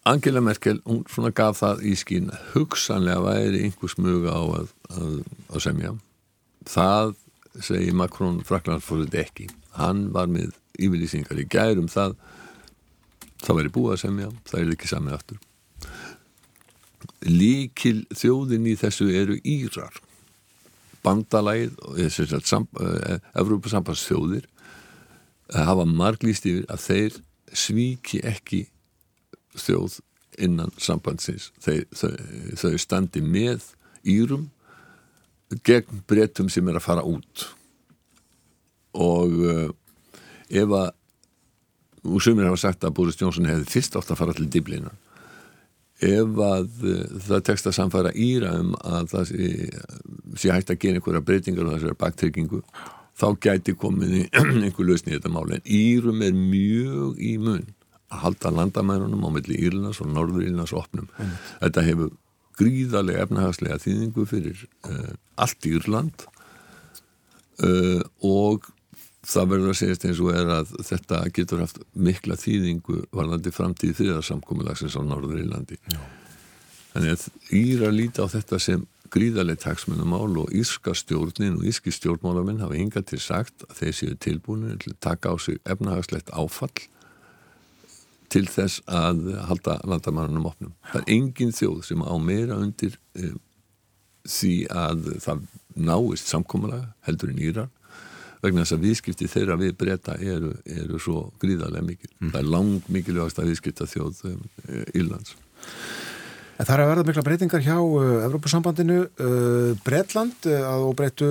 Angela 0.05 0.41
Merkel, 0.41 0.83
hún 0.85 1.01
svona 1.09 1.31
gaf 1.33 1.63
það 1.63 1.79
í 1.89 1.91
skín 1.97 2.27
hugsanlega 2.51 3.23
væri 3.25 3.63
einhvers 3.65 3.95
mjög 3.97 4.27
á 4.29 4.37
að, 4.37 4.67
að, 4.93 5.15
að 5.49 5.63
semja. 5.65 5.93
Það 6.69 7.13
segi 7.65 7.95
Macron 7.97 8.37
Fraklandsfórið 8.45 9.17
ekki. 9.23 9.47
Hann 9.79 10.11
var 10.13 10.29
með 10.29 10.53
yfirlýsingar 10.77 11.41
í 11.41 11.47
gærum 11.49 11.89
það. 11.89 12.13
Það 13.41 13.59
væri 13.59 13.73
búið 13.79 13.95
að 13.95 14.01
semja, 14.03 14.29
það 14.51 14.61
er 14.61 14.75
ekki 14.75 14.91
samið 14.91 15.17
aftur. 15.17 15.41
Líkil 17.25 17.97
þjóðin 18.13 18.69
í 18.69 18.77
þessu 18.77 19.09
eru 19.09 19.39
Írar. 19.41 19.97
Bandalæð 21.01 21.81
og 21.81 21.97
Evrópa 23.41 23.73
sambandsþjóðir 23.73 24.45
hafa 25.49 25.89
marglýst 25.89 26.45
yfir 26.45 26.69
að 26.69 26.85
þeir 26.85 27.19
svíki 27.57 28.21
ekki 28.25 28.63
þjóð 29.59 29.99
innan 30.45 30.73
sambandsins. 30.81 31.51
Þau, 31.63 31.79
þau, 31.95 32.11
þau 32.59 32.75
standi 32.81 33.23
með 33.23 33.71
Írum 34.05 34.49
gegn 35.65 36.03
breytum 36.09 36.49
sem 36.51 36.67
er 36.69 36.79
að 36.79 36.85
fara 36.85 37.05
út. 37.07 37.47
Og 38.95 39.39
uh, 39.45 39.71
ef 40.49 40.75
að 40.75 40.93
og 42.05 42.21
sumir 42.21 42.45
hafa 42.45 42.59
sagt 42.61 42.85
að 42.85 42.95
Boris 42.99 43.17
Johnson 43.19 43.47
hefði 43.49 43.71
fyrst 43.71 43.95
átt 43.97 44.11
að 44.13 44.19
fara 44.19 44.35
til 44.37 44.47
Diblina 44.51 44.91
ef 46.03 46.41
að 46.43 46.83
uh, 46.83 47.05
það 47.23 47.45
tekst 47.49 47.69
að 47.69 47.77
samfara 47.79 48.11
Íra 48.19 48.51
um 48.59 48.73
að 48.83 49.13
það 49.13 49.29
sé, 49.31 49.47
sé 50.41 50.51
hægt 50.51 50.73
að 50.73 50.81
gera 50.83 50.99
einhverja 50.99 51.23
breytingar 51.25 51.69
og 51.69 51.77
þessari 51.77 51.99
baktryggingu 52.01 52.61
þá 53.15 53.27
gæti 53.47 53.75
komið 53.79 54.15
einhver 54.65 54.89
lausni 54.89 55.13
í 55.13 55.17
þetta 55.17 55.31
máli 55.33 55.57
en 55.57 55.69
Írum 55.79 56.21
er 56.25 56.35
mjög 56.35 57.21
í 57.23 57.35
mun 57.41 57.65
að 58.13 58.21
halda 58.25 58.51
landamærunum 58.53 59.25
á 59.25 59.29
milli 59.33 59.57
Írlands 59.67 60.01
og 60.03 60.11
Norður 60.13 60.45
Írlands 60.45 60.75
opnum. 60.77 61.09
Mm. 61.17 61.33
Þetta 61.63 61.85
hefur 61.89 62.13
gríðarlega 62.59 63.25
efnahagslega 63.25 63.81
þýðingu 63.83 64.25
fyrir 64.29 64.63
uh, 64.87 65.11
allt 65.41 65.67
Írland 65.67 66.25
uh, 67.65 68.01
og 68.23 68.69
það 69.25 69.49
verður 69.51 69.73
að 69.73 69.79
segjast 69.81 70.05
eins 70.07 70.21
og 70.21 70.35
er 70.37 70.51
að 70.59 70.75
þetta 70.85 71.21
getur 71.35 71.63
haft 71.63 71.81
mikla 71.97 72.37
þýðingu 72.39 73.01
varðandi 73.15 73.53
framtíð 73.55 73.97
þriðarsamkomiðlagsins 73.99 74.97
á 74.97 75.01
Norður 75.03 75.41
Írlandi. 75.41 75.79
Já. 75.91 76.01
Þannig 76.93 77.15
að 77.15 77.55
Íra 77.57 77.89
líti 77.91 78.23
á 78.23 78.27
þetta 78.31 78.59
sem 78.61 78.85
gríðarlega 79.13 79.65
taksmennumál 79.65 80.31
og 80.41 80.53
írska 80.55 80.95
stjórnin 80.97 81.59
og 81.59 81.65
írski 81.67 81.91
stjórnmálamenn 81.93 82.61
hafa 82.63 82.77
hinga 82.77 83.03
til 83.05 83.19
sagt 83.21 83.65
að 83.67 83.81
þeir 83.81 83.97
séu 83.99 84.17
tilbúinu 84.21 84.77
til 84.81 84.93
að 84.93 85.01
taka 85.03 85.33
á 85.33 85.35
sig 85.41 85.59
efnahagslegt 85.65 86.31
áfall 86.33 86.73
til 88.35 88.45
þess 88.51 88.83
að 88.91 89.29
halda 89.47 89.79
landamannunum 89.87 90.49
opnum. 90.49 90.75
Það 90.91 91.01
er 91.01 91.13
engin 91.15 91.55
þjóð 91.55 91.81
sem 91.87 92.03
á 92.03 92.15
meira 92.19 92.59
undir 92.59 92.97
e, 93.15 93.31
því 94.27 94.55
að 94.75 95.09
það 95.23 95.45
náist 95.75 96.31
samkómulega 96.31 96.91
heldur 97.07 97.31
en 97.31 97.41
Írar 97.43 97.71
vegna 98.43 98.65
þess 98.65 98.75
að 98.75 98.83
viðskipti 98.85 99.27
þeirra 99.31 99.55
við 99.57 99.77
breyta 99.79 100.17
eru, 100.21 100.51
eru 100.67 100.99
svo 101.01 101.29
gríðarlega 101.41 101.85
mikil. 101.85 102.11
Mm. 102.19 102.33
Það 102.33 102.41
er 102.41 102.51
langt 102.55 102.89
mikilvægast 102.93 103.39
að 103.41 103.53
viðskipta 103.53 103.87
þjóð 103.89 104.19
e, 104.27 104.35
Írlands. 104.93 105.37
Það 106.55 106.71
er 106.71 106.81
að 106.81 106.89
verða 106.89 107.03
mikla 107.09 107.23
breytingar 107.25 107.63
hjá 107.65 107.75
uh, 107.75 108.03
Evrópusambandinu. 108.23 108.99
Uh, 109.19 109.71
Breitland 109.83 110.45
uh, 110.47 110.61
að 110.69 110.85
óbreytu 110.87 111.29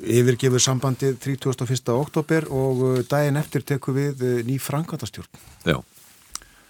yfirgefur 0.00 0.64
sambandið 0.64 1.18
31. 1.20 1.92
oktober 1.92 2.48
og 2.48 3.02
daginn 3.10 3.40
eftir 3.40 3.66
teku 3.68 3.92
við 3.96 4.24
ný 4.48 4.56
frangatastjórn. 4.62 5.42
Já 5.68 5.80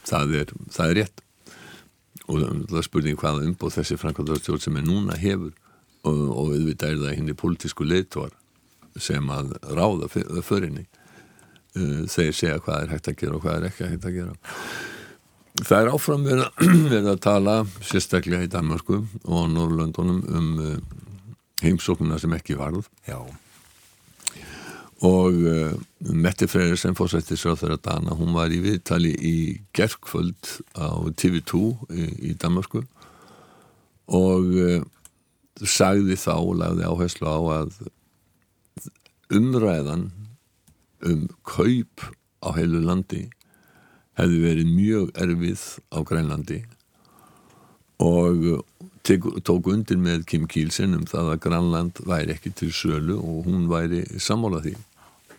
það 0.09 0.37
er, 0.41 0.53
það 0.71 0.93
er 0.93 1.01
rétt. 1.01 1.25
Og 2.31 2.45
það 2.71 2.87
spurning 2.87 3.19
hvaða 3.19 3.47
umbóð 3.49 3.81
þessi 3.81 3.99
Frankværtarstjórn 4.01 4.63
sem 4.63 4.79
er 4.79 4.87
núna 4.87 5.19
hefur. 5.19 5.53
Og, 6.07 6.21
og 6.33 6.55
auðvitað 6.55 6.95
er 6.95 7.03
það 7.03 7.19
henni 7.19 7.37
politísku 7.37 7.85
leitvar 7.85 8.33
sem 9.01 9.27
að 9.33 9.53
ráða 9.77 10.09
förinni. 10.45 10.87
Uh, 11.77 12.07
þeir 12.11 12.33
segja 12.35 12.63
hvað 12.65 12.87
er 12.87 12.95
hægt 12.95 13.11
að 13.11 13.19
gera 13.21 13.37
og 13.37 13.45
hvað 13.45 13.59
er 13.59 13.69
ekki 13.69 13.91
hægt 13.93 14.09
að 14.09 14.17
gera. 14.17 14.57
Það 15.61 15.77
er 15.77 15.91
áfram 15.93 16.25
verið 16.25 17.11
að 17.13 17.21
tala 17.29 17.55
sérstaklega 17.85 18.47
í 18.47 18.51
Danmarku 18.51 19.03
og 19.27 19.47
Norrlöndunum 19.53 20.25
um 20.31 20.51
uh, 20.65 20.75
heimsóknuna 21.63 22.19
sem 22.19 22.35
ekki 22.35 22.59
varð. 22.59 22.89
Já. 23.07 23.21
Og 25.07 25.33
uh, 25.33 25.73
Mette 26.13 26.49
Freyrir 26.49 26.77
sem 26.81 26.97
fórsættis 26.97 27.47
á 27.49 27.57
þeirra 27.57 27.79
dana, 27.81 28.17
hún 28.17 28.35
var 28.37 28.53
í 28.53 28.61
viðtali 28.61 29.15
í 29.17 29.37
gerkvöld 29.77 30.59
á 30.77 31.09
TV2 31.17 31.61
í, 31.89 32.09
í 32.31 32.35
Danmarku 32.41 32.85
og 34.11 34.51
uh, 34.61 34.81
sagði 35.61 36.19
þá 36.21 36.35
og 36.37 36.55
lagði 36.61 36.89
áherslu 36.89 37.29
á 37.33 37.41
að 37.61 37.81
umræðan 39.31 40.11
um 41.07 41.29
kaup 41.49 42.05
á 42.45 42.53
heilu 42.57 42.83
landi 42.85 43.29
hefði 44.19 44.43
verið 44.45 44.75
mjög 44.75 45.13
erfið 45.23 45.65
á 45.95 45.99
Grænlandi 46.05 46.61
og 48.01 48.65
tók 49.45 49.67
undir 49.67 49.97
med 49.97 50.27
Kim 50.27 50.47
Kielsen 50.47 50.95
um 50.95 51.07
það 51.09 51.33
að 51.35 51.43
Grænland 51.47 52.01
væri 52.07 52.35
ekki 52.35 52.53
til 52.57 52.73
sølu 52.73 53.17
og 53.19 53.49
hun 53.49 53.69
væri 53.71 54.05
sammálað 54.21 54.69
því. 54.69 54.75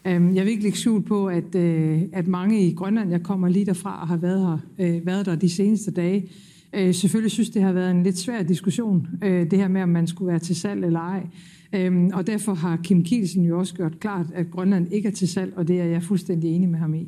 Øhm, 0.05 0.35
jeg 0.35 0.45
vil 0.45 0.51
ikke 0.51 0.63
lægge 0.63 0.77
skjul 0.77 1.03
på, 1.03 1.27
at, 1.27 1.55
øh, 1.55 2.01
at 2.13 2.27
mange 2.27 2.67
i 2.67 2.73
Grønland, 2.73 3.11
jeg 3.11 3.23
kommer 3.23 3.49
lige 3.49 3.65
derfra 3.65 4.01
og 4.01 4.07
har 4.07 4.17
været, 4.17 4.41
her, 4.41 4.57
øh, 4.85 5.05
været 5.05 5.25
der 5.25 5.35
de 5.35 5.49
seneste 5.49 5.91
dage, 5.91 6.29
øh, 6.73 6.93
selvfølgelig 6.93 7.31
synes, 7.31 7.49
det 7.49 7.61
har 7.61 7.71
været 7.71 7.91
en 7.91 8.03
lidt 8.03 8.17
svær 8.17 8.43
diskussion, 8.43 9.07
øh, 9.23 9.51
det 9.51 9.59
her 9.59 9.67
med, 9.67 9.81
om 9.81 9.89
man 9.89 10.07
skulle 10.07 10.31
være 10.31 10.39
til 10.39 10.55
salg 10.55 10.85
eller 10.85 10.99
ej. 10.99 11.27
Øhm, 11.73 12.11
og 12.13 12.27
derfor 12.27 12.53
har 12.53 12.77
Kim 12.83 13.03
Kielsen 13.03 13.43
jo 13.43 13.59
også 13.59 13.73
gjort 13.73 13.99
klart, 13.99 14.25
at 14.33 14.51
Grønland 14.51 14.93
ikke 14.93 15.07
er 15.07 15.13
til 15.13 15.27
salg, 15.27 15.53
og 15.55 15.67
det 15.67 15.81
er 15.81 15.85
jeg 15.85 16.03
fuldstændig 16.03 16.55
enig 16.55 16.69
med 16.69 16.79
ham 16.79 16.93
i. 16.93 17.07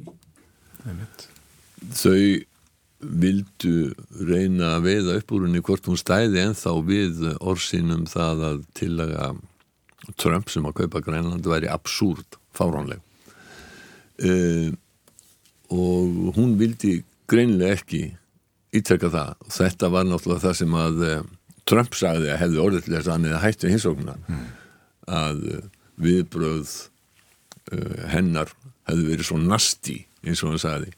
Þau 1.92 2.40
vildu 3.04 3.92
reyna 4.24 4.78
að 4.78 4.86
veiða 4.88 5.18
upp 5.20 5.34
úr 5.36 5.48
henni 5.48 5.62
hvort 5.64 5.88
hún 5.90 6.00
stæði 6.00 6.40
ennþá 6.44 6.76
við 6.88 7.26
orsinum 7.42 8.06
það 8.08 8.46
að 8.50 8.62
tillaga 8.80 9.34
Trump 10.20 10.52
sem 10.52 10.66
að 10.68 10.78
kaupa 10.82 11.02
Grænland 11.04 11.48
væri 11.48 11.70
absúrt, 11.72 12.38
fáránleg. 12.58 13.02
Uh, 14.24 14.72
og 15.74 16.36
hún 16.38 16.58
vildi 16.60 17.00
greinlega 17.30 17.80
ekki 17.80 18.04
ítrekka 18.74 19.10
það. 19.14 19.36
Og 19.46 19.56
þetta 19.58 19.90
var 19.94 20.08
náttúrulega 20.08 20.46
það 20.48 20.58
sem 20.62 20.76
að 20.78 21.06
uh, 21.08 21.16
Trump 21.70 21.98
sagði 21.98 22.34
að 22.34 22.42
hefði 22.44 22.64
orðilega 22.64 23.06
sann 23.08 23.30
eða 23.30 23.42
hættu 23.44 23.72
hinsóknar 23.72 24.20
mm. 24.28 24.44
að 25.20 25.46
uh, 25.52 25.64
viðbröð 26.04 26.74
hennar 28.12 28.50
hefði 28.90 29.06
verið 29.08 29.26
svo 29.26 29.38
nasti 29.40 29.96
eins 30.28 30.42
og 30.44 30.52
hann 30.52 30.60
sagði. 30.62 30.90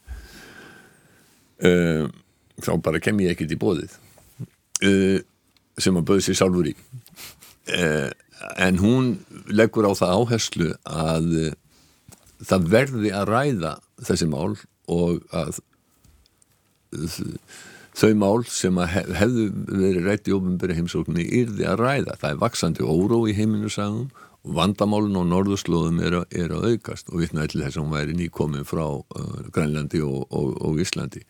Þá 2.66 2.72
bara 2.84 3.00
kem 3.00 3.20
ég 3.22 3.32
ekkert 3.32 3.54
í 3.54 3.58
bóðið 3.60 3.94
uh, 4.42 5.20
sem 5.78 5.96
að 5.96 6.08
böði 6.10 6.24
sér 6.26 6.38
sjálfur 6.40 6.68
í 6.68 6.74
en 8.56 8.80
hún 8.82 9.14
leggur 9.48 9.88
á 9.88 9.92
það 9.96 10.16
áherslu 10.20 10.72
að 10.84 11.30
það 12.44 12.68
verði 12.72 13.12
að 13.16 13.30
ræða 13.30 13.72
þessi 14.04 14.28
mál 14.28 14.56
og 14.92 15.22
að 15.34 15.58
þau 17.96 18.12
mál 18.20 18.44
sem 18.50 18.78
að 18.80 18.94
hefðu 19.16 19.46
verið 19.70 20.06
rætt 20.06 20.28
í 20.28 20.36
ofinbæri 20.36 20.76
heimsókninni 20.76 21.26
yrði 21.40 21.66
að 21.68 21.80
ræða. 21.80 22.16
Það 22.20 22.30
er 22.30 22.40
vaksandi 22.44 22.86
óró 22.86 23.22
í 23.28 23.34
heiminu 23.36 23.72
sagum 23.72 24.10
og 24.46 24.54
vandamálun 24.58 25.18
og 25.18 25.28
norðurslóðum 25.32 26.02
er, 26.04 26.18
er 26.30 26.54
að 26.54 26.74
aukast 26.74 27.08
og 27.10 27.22
vittnaði 27.24 27.54
til 27.54 27.62
þess 27.64 27.78
að 27.78 27.82
hún 27.82 27.94
væri 27.96 28.18
nýkomin 28.18 28.68
frá 28.68 28.84
Grænlandi 29.56 30.04
og, 30.04 30.26
og, 30.30 30.52
og 30.60 30.82
Íslandi. 30.84 31.24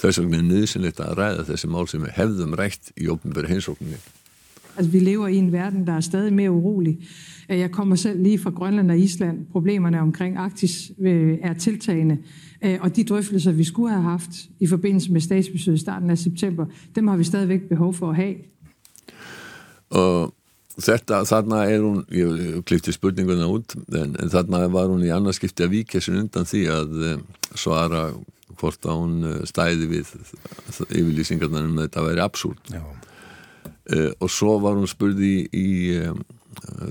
Þess 0.00 0.20
vegna 0.20 0.40
er 0.40 0.48
nødvendigt 0.48 1.02
at 1.04 1.16
ræde 1.18 1.46
þessi 1.48 1.70
mál 1.70 1.86
er 1.86 2.16
hefðum 2.18 2.56
rægt 2.58 2.92
i 2.96 3.08
åbenbære 3.12 3.54
hensåkning. 3.54 4.02
Altså, 4.80 4.92
vi 4.92 4.98
lever 4.98 5.28
i 5.28 5.36
en 5.36 5.52
verden, 5.52 5.86
der 5.86 5.92
er 5.92 6.00
stadig 6.00 6.32
mere 6.32 6.50
urolig. 6.50 6.98
Jeg 7.48 7.70
kommer 7.70 7.96
selv 7.96 8.22
lige 8.22 8.38
fra 8.38 8.50
Grønland 8.50 8.90
og 8.90 8.98
Island. 8.98 9.46
Problemerne 9.52 10.00
omkring 10.00 10.36
Arktis 10.36 10.92
øh, 11.00 11.38
er 11.42 11.54
tiltagende. 11.54 12.18
Øh, 12.64 12.78
og 12.80 12.96
de 12.96 13.04
drøftelser, 13.04 13.52
vi 13.52 13.64
skulle 13.64 13.92
have 13.92 14.02
haft 14.02 14.30
i 14.60 14.66
forbindelse 14.66 15.12
med 15.12 15.20
statsbesøget 15.20 15.76
i 15.76 15.80
starten 15.80 16.10
af 16.10 16.18
september, 16.18 16.66
dem 16.94 17.08
har 17.08 17.16
vi 17.16 17.24
stadigvæk 17.24 17.60
behov 17.68 17.94
for 17.94 18.10
at 18.10 18.16
have. 18.16 18.34
Og 19.90 20.34
þetta, 20.78 21.24
þarna 21.24 21.60
er 21.68 21.84
hún, 21.84 22.00
ég 22.08 22.62
klifti 22.64 22.92
spurninguna 22.92 23.50
út, 23.50 23.76
en, 23.92 24.16
en 24.22 24.32
þarna 24.32 24.64
var 24.72 24.88
hún 24.88 25.04
í 25.04 25.12
annarskipti 25.12 25.66
að 25.66 25.74
víkja 25.74 26.00
sér 26.00 26.22
undan 26.22 26.48
því 26.48 26.64
að 26.72 26.96
eh, 27.10 27.20
svara 27.54 28.06
hvort 28.56 28.86
að 28.86 29.02
hún 29.02 29.28
eh, 29.28 29.44
stæði 29.44 29.92
við 29.92 30.16
yfirlýsingarnar 30.88 31.68
um 31.68 31.82
þetta 31.82 32.08
væri 32.08 32.24
absúlt 32.24 32.72
uh, 33.92 33.96
eh, 33.98 34.10
og 34.20 34.30
svo 34.30 34.58
var 34.62 34.78
hún 34.78 34.90
spurði 34.90 35.32
í, 35.46 35.46
í 35.54 35.68
um, 36.08 36.22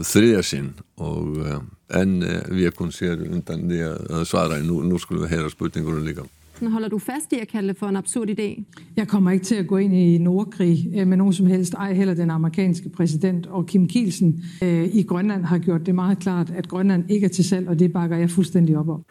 þriðja 0.05 0.43
sinn 0.45 0.73
og 0.97 1.39
uh, 1.43 1.61
en 1.99 2.19
uh, 2.23 2.41
við 2.51 2.71
ekkum 2.71 2.91
sér 2.95 3.23
undan 3.27 3.67
því 3.69 3.85
að 3.87 4.27
svara 4.29 4.59
nú, 4.63 4.81
nú 4.85 4.99
skulum 5.01 5.25
við 5.25 5.37
heyra 5.37 5.53
spurningunum 5.53 6.05
líka 6.07 6.27
Holder 6.59 6.89
du 6.91 6.99
fast 6.99 7.31
i 7.31 7.39
at 7.39 7.47
kalde 7.47 7.71
det 7.71 7.77
for 7.79 7.87
en 7.87 7.95
absurd 7.95 8.29
idé? 8.29 8.63
Jeg 8.97 9.07
kommer 9.07 9.31
ikke 9.31 9.45
til 9.45 9.55
at 9.55 9.67
gå 9.67 9.77
ind 9.77 9.93
i 9.95 10.17
Nordkrig 10.17 11.07
med 11.07 11.17
nogen 11.17 11.33
som 11.33 11.45
helst, 11.45 11.73
ej 11.73 11.93
heller 11.93 12.13
den 12.13 12.31
amerikanske 12.31 12.89
præsident. 12.89 13.47
Og 13.47 13.65
Kim 13.65 13.87
Kielsen 13.87 14.43
øh, 14.61 14.83
i 14.93 15.03
Grønland 15.03 15.43
har 15.45 15.57
gjort 15.57 15.85
det 15.85 15.95
meget 15.95 16.19
klart, 16.19 16.49
at 16.49 16.67
Grønland 16.67 17.11
ikke 17.11 17.25
er 17.25 17.29
til 17.29 17.45
salg, 17.45 17.67
og 17.67 17.79
det 17.79 17.93
bakker 17.93 18.17
jeg 18.17 18.29
fuldstændig 18.29 18.77
op 18.77 18.89
om. 18.89 19.05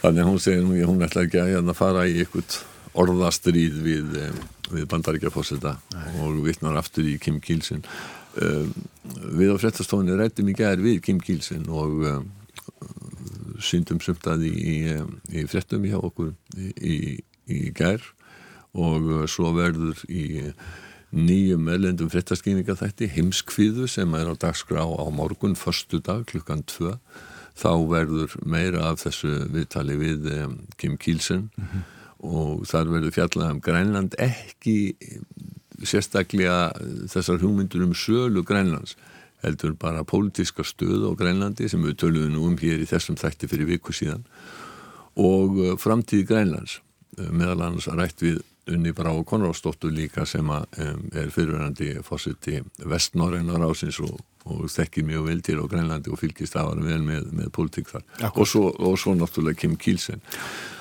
Þannig 0.00 0.24
hún 0.24 0.38
segir 0.40 0.64
nú, 0.64 0.72
hún 0.88 1.02
ætla 1.04 1.26
ekki 1.26 1.36
að 1.42 1.50
hérna 1.52 1.74
fara 1.76 2.06
í 2.08 2.22
ykkur 2.22 2.54
orðastríð 2.96 3.82
við, 3.84 4.14
við 4.72 4.88
bandaríkjafósita 4.90 5.76
og 6.22 6.42
vittnar 6.44 6.78
aftur 6.80 7.08
í 7.08 7.16
Kim 7.22 7.40
Kielsen. 7.44 7.84
Um, 8.40 8.70
við 9.34 9.54
á 9.54 9.56
frettastofunni 9.58 10.14
rættum 10.18 10.50
í 10.50 10.54
gerð 10.58 10.86
við 10.86 11.00
Kim 11.06 11.18
Kielsen 11.22 11.66
og 11.68 12.04
um, 12.06 12.28
syndum 13.60 14.00
sumtaði 14.02 14.50
í, 14.50 14.76
í 15.34 15.46
frettum 15.50 15.84
hjá 15.88 15.98
okkur 15.98 16.32
í, 16.56 17.18
í 17.50 17.60
gerð 17.76 18.06
og 18.78 19.26
svo 19.30 19.50
verður 19.56 19.98
í 20.06 20.46
nýjum 21.10 21.66
erlendum 21.72 22.10
frettaskýninga 22.10 22.76
þætti 22.78 23.08
heimskviðu 23.10 23.88
sem 23.90 24.14
er 24.14 24.30
á 24.30 24.34
dagskrá 24.38 24.84
á 24.86 25.06
morgun, 25.10 25.56
förstu 25.58 25.98
dag 25.98 26.22
klukkan 26.30 26.62
2 26.62 26.94
þá 27.58 27.72
verður 27.90 28.36
meira 28.46 28.86
af 28.92 29.02
þessu 29.02 29.32
viðtali 29.50 29.96
við 29.98 30.28
um, 30.36 30.54
Kim 30.78 30.96
Kielsen 30.96 31.50
mm 31.50 31.64
-hmm. 31.64 31.88
Og 32.20 32.66
þar 32.68 32.92
verður 32.94 33.14
fjallað 33.16 33.54
um 33.54 33.62
Grænland 33.64 34.16
ekki 34.20 34.76
sérstaklega 35.80 36.72
þessar 37.08 37.40
hugmyndur 37.40 37.86
um 37.86 37.94
sölu 37.96 38.44
Grænlands 38.44 38.96
heldur 39.44 39.72
bara 39.80 40.04
pólitíska 40.04 40.64
stöð 40.66 41.08
á 41.08 41.12
Grænlandi 41.16 41.68
sem 41.68 41.80
við 41.80 41.96
töluðum 42.02 42.34
nú 42.34 42.46
um 42.50 42.58
hér 42.60 42.82
í 42.84 42.88
þessum 42.88 43.16
þætti 43.16 43.48
fyrir 43.48 43.70
viku 43.70 43.94
síðan. 43.96 44.26
Og 45.16 45.56
uh, 45.56 45.76
framtíði 45.80 46.28
Grænlands 46.28 46.80
meðal 47.16 47.64
annars 47.66 47.88
rætt 47.88 48.22
við 48.22 48.42
Unni 48.70 48.92
Brá 48.94 49.10
Konráðsdóttur 49.26 49.90
líka 49.92 50.26
sem 50.28 50.46
er 50.52 51.30
fyrirverandi 51.32 51.96
fórsiti 52.06 52.60
vestnorreinar 52.86 53.64
ásins 53.66 53.98
og 54.04 54.20
og 54.48 54.66
þekkir 54.72 55.06
mjög 55.08 55.26
vel 55.28 55.40
til 55.44 55.58
á 55.60 55.64
Grænlandi 55.70 56.12
og 56.12 56.20
fylgist 56.20 56.56
að 56.56 56.70
vara 56.70 56.86
vel 56.86 57.02
með, 57.04 57.30
með 57.36 57.50
politík 57.56 57.90
þar. 57.92 58.04
Og 58.32 58.46
svo, 58.48 58.70
og 58.72 58.98
svo 59.00 59.14
náttúrulega 59.18 59.60
Kim 59.60 59.76
Kielsen. 59.80 60.22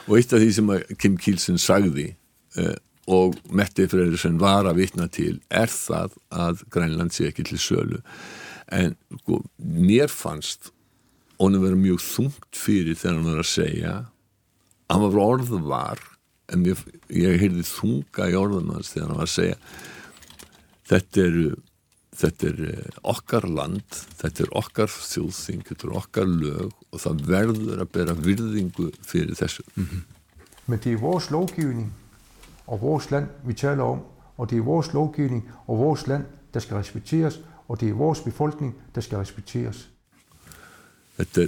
Og 0.08 0.20
eitt 0.20 0.34
af 0.34 0.44
því 0.44 0.52
sem 0.56 0.72
Kim 1.02 1.18
Kielsen 1.20 1.60
sagði 1.62 2.14
eh, 2.58 2.76
og 3.10 3.40
Mette 3.52 3.88
Freyrisson 3.90 4.40
var 4.42 4.70
að 4.70 4.84
vitna 4.84 5.10
til 5.12 5.40
er 5.50 5.72
það 5.74 6.16
að 6.30 6.64
Grænland 6.72 7.16
sé 7.16 7.30
ekki 7.30 7.48
til 7.50 7.62
sölu. 7.62 8.04
En 8.72 8.96
sko, 9.22 9.42
mér 9.58 10.12
fannst 10.14 10.72
honum 11.40 11.64
verið 11.64 11.84
mjög 11.84 12.04
þungt 12.04 12.60
fyrir 12.60 12.98
þegar 13.00 13.18
hann 13.18 13.30
var 13.32 13.44
að 13.44 13.52
segja 13.54 13.94
hann 14.90 15.06
var 15.06 15.22
orðvar 15.24 16.04
en 16.50 16.66
ég, 16.68 16.82
ég 17.14 17.40
heyrði 17.42 17.66
þunga 17.68 18.30
í 18.32 18.38
orðum 18.38 18.74
hans 18.76 18.92
þegar 18.94 19.08
hann 19.08 19.22
var 19.22 19.30
að 19.30 19.36
segja 19.36 19.58
þetta 20.90 21.26
eru 21.26 21.48
þetta 22.20 22.50
er 22.50 22.62
eh, 22.70 23.00
okkar 23.08 23.48
land, 23.48 24.00
þetta 24.20 24.46
er 24.46 24.54
okkar 24.60 24.92
þjóðþing, 24.92 25.64
þetta 25.70 25.88
er 25.88 25.96
okkar 26.02 26.30
løg 26.30 26.72
og 26.90 27.04
það 27.04 27.24
verður 27.30 27.84
að 27.84 27.92
bera 27.96 28.16
virðingu 28.18 28.90
fyrir 29.06 29.36
þessu. 29.40 29.64
Mm 29.76 29.86
-hmm. 29.86 30.02
Men 30.66 30.80
det 30.84 30.94
er 30.94 30.98
vores 30.98 31.30
lovgivning 31.32 31.94
og 32.68 32.82
vores 32.82 33.12
land, 33.12 33.28
vi 33.46 33.54
taler 33.54 33.84
om, 33.84 34.02
og 34.38 34.50
det 34.50 34.58
er 34.58 34.62
vores 34.62 34.94
lovgivning 34.94 35.50
og 35.68 35.78
vores 35.78 36.08
land, 36.08 36.26
der 36.54 36.60
skal 36.60 36.78
respekteres, 36.78 37.40
og 37.68 37.80
det 37.80 37.90
er 37.90 37.94
vores 37.94 38.22
befolkning, 38.22 38.76
der 38.96 39.02
skal 39.02 39.18
respekteres. 39.18 39.90
Þetta 41.18 41.42
er 41.42 41.48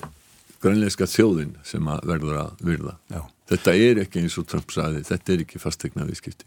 grænleiska 0.62 1.06
þjóðin 1.06 1.56
sem 1.64 1.88
að 1.88 2.00
verður 2.06 2.38
að 2.38 2.52
virða. 2.60 2.98
Já. 3.10 3.22
Þetta 3.52 3.74
er 3.76 4.02
ekki 4.04 4.20
eins 4.20 4.38
og 4.38 4.48
Trump 4.48 4.72
saði, 4.72 5.04
þetta 5.04 5.34
er 5.34 5.40
ekki 5.40 5.60
fastegna 5.60 6.06
viðskipti. 6.06 6.46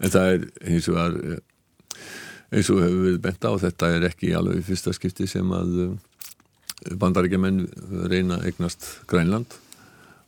En 0.00 0.10
það 0.10 0.30
er 0.32 0.46
eins 0.70 0.88
og 0.88 0.96
að 0.98 1.18
eins 2.54 2.70
og 2.70 2.82
hefur 2.82 3.04
verið 3.08 3.22
bent 3.24 3.46
á 3.46 3.52
þetta 3.64 3.90
er 3.96 4.02
ekki 4.10 4.34
alveg 4.38 4.66
fyrsta 4.66 4.94
skipti 4.94 5.26
sem 5.30 5.48
að 5.54 5.70
eh, 5.84 5.92
bandaríkjaman 7.00 7.58
reyna 8.10 8.36
eignast 8.46 8.80
Grænland 9.10 9.50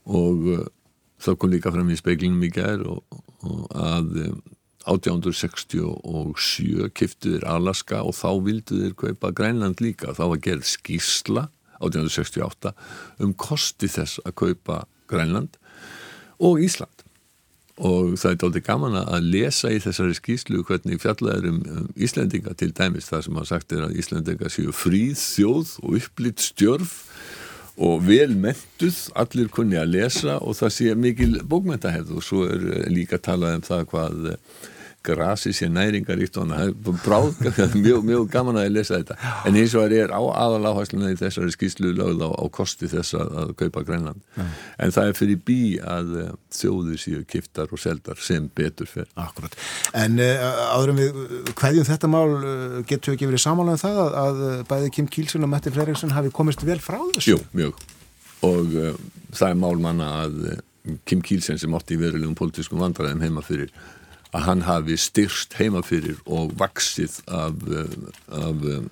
og 0.06 0.36
uh, 0.54 0.66
það 1.22 1.38
kom 1.42 1.52
líka 1.52 1.72
fram 1.74 1.90
í 1.90 1.98
speiklinum 1.98 2.44
í 2.46 2.52
gær 2.54 2.84
og, 2.86 3.02
og 3.46 3.60
að 3.74 4.08
um, 4.28 4.36
1867 4.86 6.86
kiftuðir 6.94 7.44
Alaska 7.50 8.04
og 8.06 8.14
þá 8.14 8.30
vilduðir 8.46 8.94
kaupa 8.94 9.32
Grænland 9.34 9.82
líka, 9.82 10.14
þá 10.14 10.24
var 10.30 10.38
gerð 10.44 10.68
skísla 10.70 11.48
1868 11.80 12.70
um 13.26 13.34
kosti 13.34 13.90
þess 13.90 14.22
að 14.22 14.36
kaupa 14.44 14.84
Grænland 15.10 15.58
og 16.38 16.62
Ísland 16.62 17.05
og 17.76 18.14
það 18.16 18.30
er 18.30 18.38
dálítið 18.40 18.64
gaman 18.66 18.98
að 19.02 19.26
lesa 19.34 19.70
í 19.72 19.80
þessari 19.84 20.16
skíslu 20.16 20.62
hvernig 20.64 21.00
fjallaður 21.02 21.50
um, 21.50 21.58
um 21.74 21.88
Íslendinga 21.96 22.54
til 22.56 22.70
dæmis 22.76 23.10
það 23.10 23.26
sem 23.26 23.40
að 23.40 23.50
sagt 23.50 23.74
er 23.76 23.82
að 23.84 23.98
Íslendinga 24.00 24.52
séu 24.52 24.72
fríð, 24.72 25.18
þjóð 25.20 25.74
og 25.82 25.98
upplitt 26.00 26.44
stjörf 26.44 26.94
og 27.76 28.06
vel 28.08 28.32
mentuð, 28.40 29.02
allir 29.20 29.50
kunni 29.52 29.76
að 29.76 29.92
lesa 29.98 30.38
og 30.40 30.56
það 30.56 30.72
sé 30.78 30.94
mikil 30.96 31.34
bókmentahefð 31.44 32.16
og 32.16 32.24
svo 32.24 32.46
er 32.48 32.88
líka 32.88 33.20
talað 33.20 33.58
um 33.58 33.66
það 33.66 33.84
hvað 33.92 34.32
grasi 35.06 35.52
sé 35.56 35.68
næringaríkt 35.70 36.36
og 36.40 36.50
mjög, 37.74 38.02
mjög 38.06 38.26
gaman 38.32 38.58
að 38.60 38.72
lesa 38.74 38.98
þetta 38.98 39.16
en 39.46 39.58
eins 39.58 39.74
og 39.74 39.86
það 39.86 39.96
er 40.00 40.14
á 40.14 40.22
aðal 40.44 40.70
áhæsluna 40.72 41.12
í 41.12 41.18
þessari 41.20 41.54
skýslu 41.54 41.92
lögð 41.96 42.24
á, 42.26 42.30
á 42.32 42.44
kosti 42.52 42.90
þess 42.90 43.16
að, 43.18 43.32
að 43.42 43.52
kaupa 43.62 43.84
Grænland 43.86 44.22
ja. 44.36 44.46
en 44.84 44.94
það 44.96 45.10
er 45.10 45.18
fyrir 45.20 45.42
bí 45.48 45.58
að 45.80 46.14
uh, 46.22 46.30
þjóður 46.56 47.02
séu 47.02 47.24
kiftar 47.30 47.72
og 47.72 47.82
seldar 47.82 48.22
sem 48.22 48.48
betur 48.56 48.90
fyrir. 48.90 49.10
Akkurat, 49.20 49.56
en 49.96 50.20
uh, 50.22 50.46
áðurum 50.76 51.02
við 51.02 51.20
hverjum 51.56 51.88
þetta 51.88 52.12
mál 52.12 52.36
uh, 52.36 52.78
getur 52.86 53.12
við 53.12 53.18
ekki 53.18 53.30
verið 53.32 53.44
samanlega 53.46 53.78
um 53.78 53.84
það 53.84 54.00
að, 54.04 54.16
að 54.22 54.64
bæði 54.70 54.94
Kim 54.98 55.10
Kílsson 55.16 55.46
og 55.46 55.52
Matti 55.52 55.74
Freyriksson 55.74 56.16
hafi 56.16 56.32
komist 56.34 56.64
vel 56.66 56.80
frá 56.82 57.00
þessu? 57.14 57.36
Jú, 57.36 57.42
mjög 57.56 57.84
og 58.46 58.74
það 59.34 59.48
er 59.48 59.56
málmanna 59.58 60.06
að 60.22 60.34
Kim 61.08 61.22
Kílsson 61.24 61.58
sem 61.58 61.74
átti 61.74 61.96
í 61.96 62.00
verulegum 62.00 62.36
politískum 62.38 62.82
vandræðum 62.82 63.24
heima 63.24 63.42
fyrir 63.44 63.72
að 64.34 64.46
hann 64.46 64.64
hafi 64.66 64.96
styrst 65.00 65.56
heima 65.60 65.82
fyrir 65.86 66.18
og 66.26 66.54
vaksið 66.58 67.20
af, 67.26 67.60
eh, 67.70 67.98
af 68.36 68.64
eh, 68.66 68.86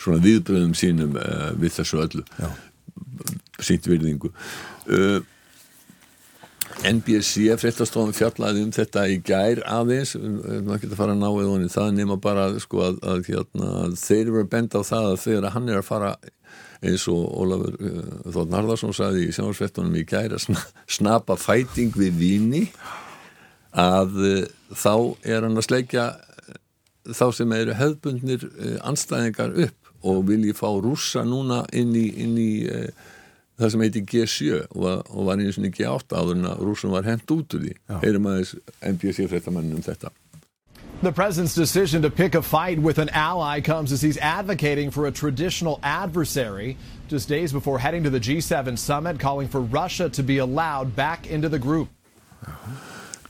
svona 0.00 0.22
viðbröðum 0.24 0.72
sínum 0.76 1.18
uh, 1.20 1.50
við 1.60 1.74
þessu 1.74 1.98
öllu. 2.00 2.22
Sínt 3.60 3.84
virðingu. 3.84 4.30
Uh, 4.88 5.20
NBC 6.80 7.50
fréttastofan 7.60 8.14
fjallaði 8.16 8.62
um 8.64 8.70
þetta 8.72 9.02
í 9.12 9.18
gær 9.20 9.60
aðeins, 9.68 10.14
maður 10.16 10.78
getur 10.80 10.94
að 10.94 11.00
fara 11.02 11.16
að 11.16 11.20
ná 11.20 11.26
eða 11.28 11.50
honni 11.50 11.72
það 11.74 11.90
nema 11.98 12.16
bara 12.22 12.46
sko, 12.62 12.80
að, 12.86 13.00
að, 13.04 13.28
hérna, 13.28 13.68
að 13.82 13.98
þeir 14.00 14.22
eru 14.22 14.40
að 14.40 14.50
benda 14.54 14.80
á 14.80 14.88
það 14.88 15.08
að 15.10 15.18
þegar 15.26 15.54
hann 15.58 15.68
er 15.68 15.80
að 15.82 15.88
fara 15.90 16.14
eins 16.80 17.04
og 17.12 17.26
Ólafur 17.42 17.76
Þórn 18.32 18.56
Harðarsson 18.56 18.96
saði 18.96 19.26
í 19.26 19.34
sjánarsvettunum 19.36 20.00
í 20.00 20.06
gær 20.08 20.38
að 20.38 20.48
snapa 20.96 21.36
fæting 21.36 21.92
við 22.00 22.16
vini 22.22 22.64
að 23.76 24.18
uh, 24.18 24.40
þá 24.74 24.94
er 25.22 25.46
hann 25.46 25.58
að 25.58 25.66
sleikja 25.68 26.06
uh, 26.16 26.56
þá 27.14 27.26
sem 27.36 27.52
eru 27.54 27.76
hefðbundnir 27.78 28.48
uh, 28.48 28.76
anstæðingar 28.90 29.54
upp 29.66 29.92
og 30.00 30.24
vilji 30.30 30.56
fá 30.56 30.68
rúsa 30.80 31.26
núna 31.28 31.62
inn 31.76 31.92
í, 31.94 32.06
inn 32.24 32.38
í 32.40 32.52
það 33.60 33.72
sem 33.74 33.82
heiti 33.84 34.02
G7 34.08 34.62
og, 34.72 34.86
og 35.12 35.26
var 35.28 35.42
sinni 35.52 35.68
G8 35.76 36.16
áður 36.16 36.38
en 36.38 36.48
að 36.48 36.62
rúsum 36.64 36.94
var 36.94 37.04
hendt 37.04 37.28
út 37.34 37.52
úr 37.58 37.66
því. 37.66 37.74
Heyrum 38.00 38.30
aðeins 38.30 38.54
NBC 38.80 39.28
fréttamannum 39.28 39.84
þetta. 39.84 40.08
The 41.02 41.12
president's 41.12 41.54
decision 41.54 42.02
to 42.02 42.10
pick 42.10 42.34
a 42.34 42.42
fight 42.42 42.78
with 42.78 42.98
an 42.98 43.08
ally 43.10 43.60
comes 43.60 43.90
as 43.90 44.02
he's 44.02 44.18
advocating 44.18 44.90
for 44.90 45.06
a 45.06 45.10
traditional 45.10 45.80
adversary 45.82 46.76
just 47.08 47.26
days 47.28 47.52
before 47.52 47.78
heading 47.78 48.04
to 48.04 48.10
the 48.10 48.20
G7 48.20 48.76
summit, 48.76 49.18
calling 49.18 49.48
for 49.48 49.60
Russia 49.62 50.10
to 50.10 50.22
be 50.22 50.38
allowed 50.38 50.94
back 50.94 51.26
into 51.26 51.48
the 51.48 51.58
group. 51.58 51.88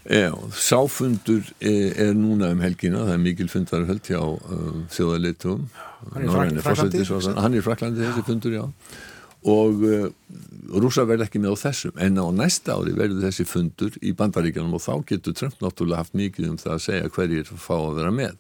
Já, 0.09 0.33
sáfundur 0.57 1.45
er, 1.61 1.93
er 2.01 2.15
núna 2.17 2.55
um 2.55 2.63
helgina, 2.65 3.05
það 3.05 3.15
er 3.15 3.21
mikil 3.21 3.51
fundarhöld 3.53 4.07
hjá 4.09 4.21
uh, 4.23 4.79
þjóðarleitum 4.95 5.67
hann 6.15 6.57
er 6.57 6.65
Fraklandi 6.65 7.03
hann 7.37 7.57
er 7.57 7.65
Fraklandi 7.65 8.07
þessi 8.07 8.25
fundur, 8.25 8.55
já. 8.57 8.65
Og 9.51 9.85
uh, 9.89 10.07
rúsa 10.81 11.07
verð 11.09 11.25
ekki 11.25 11.41
með 11.41 11.57
á 11.57 11.63
þessum. 11.63 11.97
En 12.01 12.21
á 12.21 12.27
næsta 12.33 12.77
ári 12.77 12.93
verður 12.97 13.25
þessi 13.27 13.47
fundur 13.49 13.97
í 14.05 14.13
bandaríkjanum 14.17 14.77
og 14.77 14.85
þá 14.85 14.93
getur 15.09 15.37
Trump 15.37 15.61
náttúrulega 15.65 16.03
haft 16.03 16.17
mikið 16.19 16.51
um 16.51 16.59
það 16.61 16.75
að 16.77 16.85
segja 16.87 17.13
hverjir 17.17 17.53
fá 17.57 17.77
að 17.79 18.01
vera 18.01 18.15
með. 18.15 18.39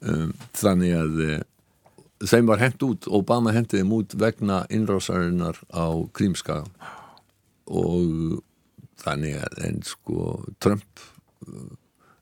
Um, 0.00 0.30
þannig 0.56 0.94
að 0.96 1.24
uh, 1.26 1.34
þeim 2.24 2.52
var 2.52 2.64
hendt 2.64 2.86
út, 2.86 3.10
Obama 3.12 3.52
hendiði 3.56 3.84
mút 3.88 4.16
vegna 4.20 4.62
innrásarinnar 4.72 5.60
á 5.72 5.88
Krímskaga. 6.16 6.64
Og 7.70 8.40
þannig 9.00 9.36
að 9.40 9.60
en 9.68 9.82
sko 9.86 10.30
Trump 10.62 11.04
uh, 11.46 11.68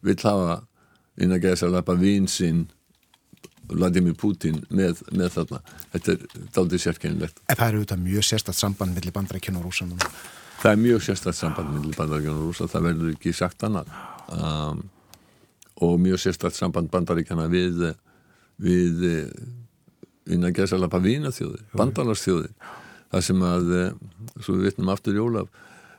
vil 0.07 0.19
hafa 0.23 0.59
inn 1.19 1.35
að 1.35 1.49
gæsa 1.49 1.67
að 1.67 1.79
lappa 1.79 1.97
vinsinn 1.99 2.67
Vladimir 3.69 4.15
Putin 4.17 4.63
með, 4.73 5.03
með 5.13 5.35
þarna. 5.35 5.59
Þetta 5.93 6.13
er 6.15 6.45
daldið 6.57 6.85
sérkennilegt. 6.87 7.41
En 7.45 7.59
það 7.59 7.67
er 7.67 7.79
auðvitað 7.79 8.05
mjög 8.07 8.27
sérstætt 8.29 8.57
samband 8.57 8.97
millir 8.97 9.13
bandarækjun 9.13 9.59
og 9.61 9.67
rúsa 9.67 9.89
Það 10.59 10.71
er 10.73 10.81
mjög 10.81 11.03
sérstætt 11.05 11.37
samband 11.37 11.75
millir 11.75 11.99
bandarækjun 11.99 12.39
og 12.39 12.47
rúsa 12.47 12.69
það 12.71 12.87
verður 12.89 13.13
ekki 13.13 13.35
sagt 13.37 13.67
annað. 13.69 13.93
Um, 14.33 14.81
og 15.85 16.01
mjög 16.01 16.23
sérstætt 16.25 16.57
samband 16.57 16.91
bandarækjana 16.91 17.47
við 17.53 17.85
við 18.59 19.05
inn 20.29 20.45
að 20.45 20.57
gæsa 20.59 20.77
að 20.77 20.85
lappa 20.85 21.01
vinaþjóðir 21.03 21.77
bandalarsþjóðir 21.79 22.73
það 23.13 23.25
sem 23.29 23.45
að 23.47 23.69
svo 24.43 24.57
við 24.57 24.65
vitnum 24.67 24.91
aftur 24.93 25.17
í 25.17 25.23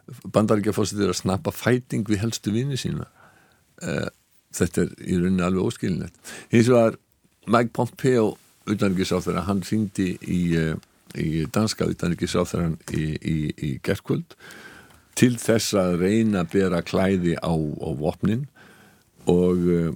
Ólaf 0.09 0.23
bandaríkjafósitir 0.33 1.11
að 1.11 1.19
snappa 1.21 1.51
fæting 1.53 2.07
við 2.09 2.23
helstu 2.23 2.53
vini 2.53 2.77
sína. 2.77 3.07
Uh, 3.79 4.09
þetta 4.55 4.83
er 4.83 4.93
í 5.05 5.17
rauninni 5.19 5.45
alveg 5.45 5.69
óskilinett 5.69 6.31
hins 6.51 6.67
vegar 6.67 6.97
Mike 7.47 7.71
Pompeo 7.71 8.33
utanrikiðsáþara, 8.69 9.45
hann 9.47 9.61
syngdi 9.63 10.17
í, 10.19 10.39
uh, 10.59 10.73
í 11.15 11.45
danska 11.53 11.87
utanrikiðsáþaran 11.87 12.75
í, 12.91 13.05
í, 13.15 13.37
í 13.55 13.69
gerðkvöld 13.85 14.35
til 15.19 15.37
þess 15.39 15.77
að 15.79 16.01
reyna 16.03 16.43
að 16.43 16.51
bera 16.57 16.81
klæði 16.83 17.37
á, 17.39 17.53
á 17.55 17.89
vopnin 18.01 18.49
og 19.31 19.63
uh, 19.71 19.93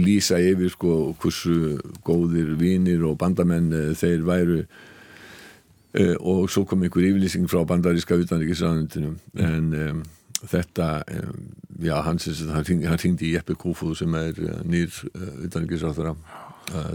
lýsa 0.00 0.40
yfir 0.40 0.72
sko 0.72 0.96
hversu 1.20 1.76
góðir 2.06 2.56
vinir 2.58 3.04
og 3.04 3.18
bandamenn 3.20 3.68
þeir 3.98 4.24
væru 4.26 4.62
uh, 6.00 6.14
og 6.20 6.48
svo 6.52 6.64
kom 6.68 6.84
einhver 6.84 7.06
yfirlýsing 7.08 7.48
frá 7.50 7.64
bandaríska 7.68 8.18
utanrikiðsraðundinu 8.22 9.14
en 9.40 9.68
um, 9.80 10.00
þetta 10.44 10.88
um, 11.18 11.44
já, 11.82 11.98
hans, 12.06 12.28
hann, 12.28 12.64
hring, 12.64 12.86
hann 12.88 13.00
ringdi 13.00 13.30
í 13.30 13.34
Jeppe 13.36 13.56
Kofod 13.58 13.96
sem 13.98 14.16
er 14.18 14.40
uh, 14.42 14.56
nýr 14.66 14.90
uh, 15.14 15.30
utanrikiðsraðara 15.48 16.16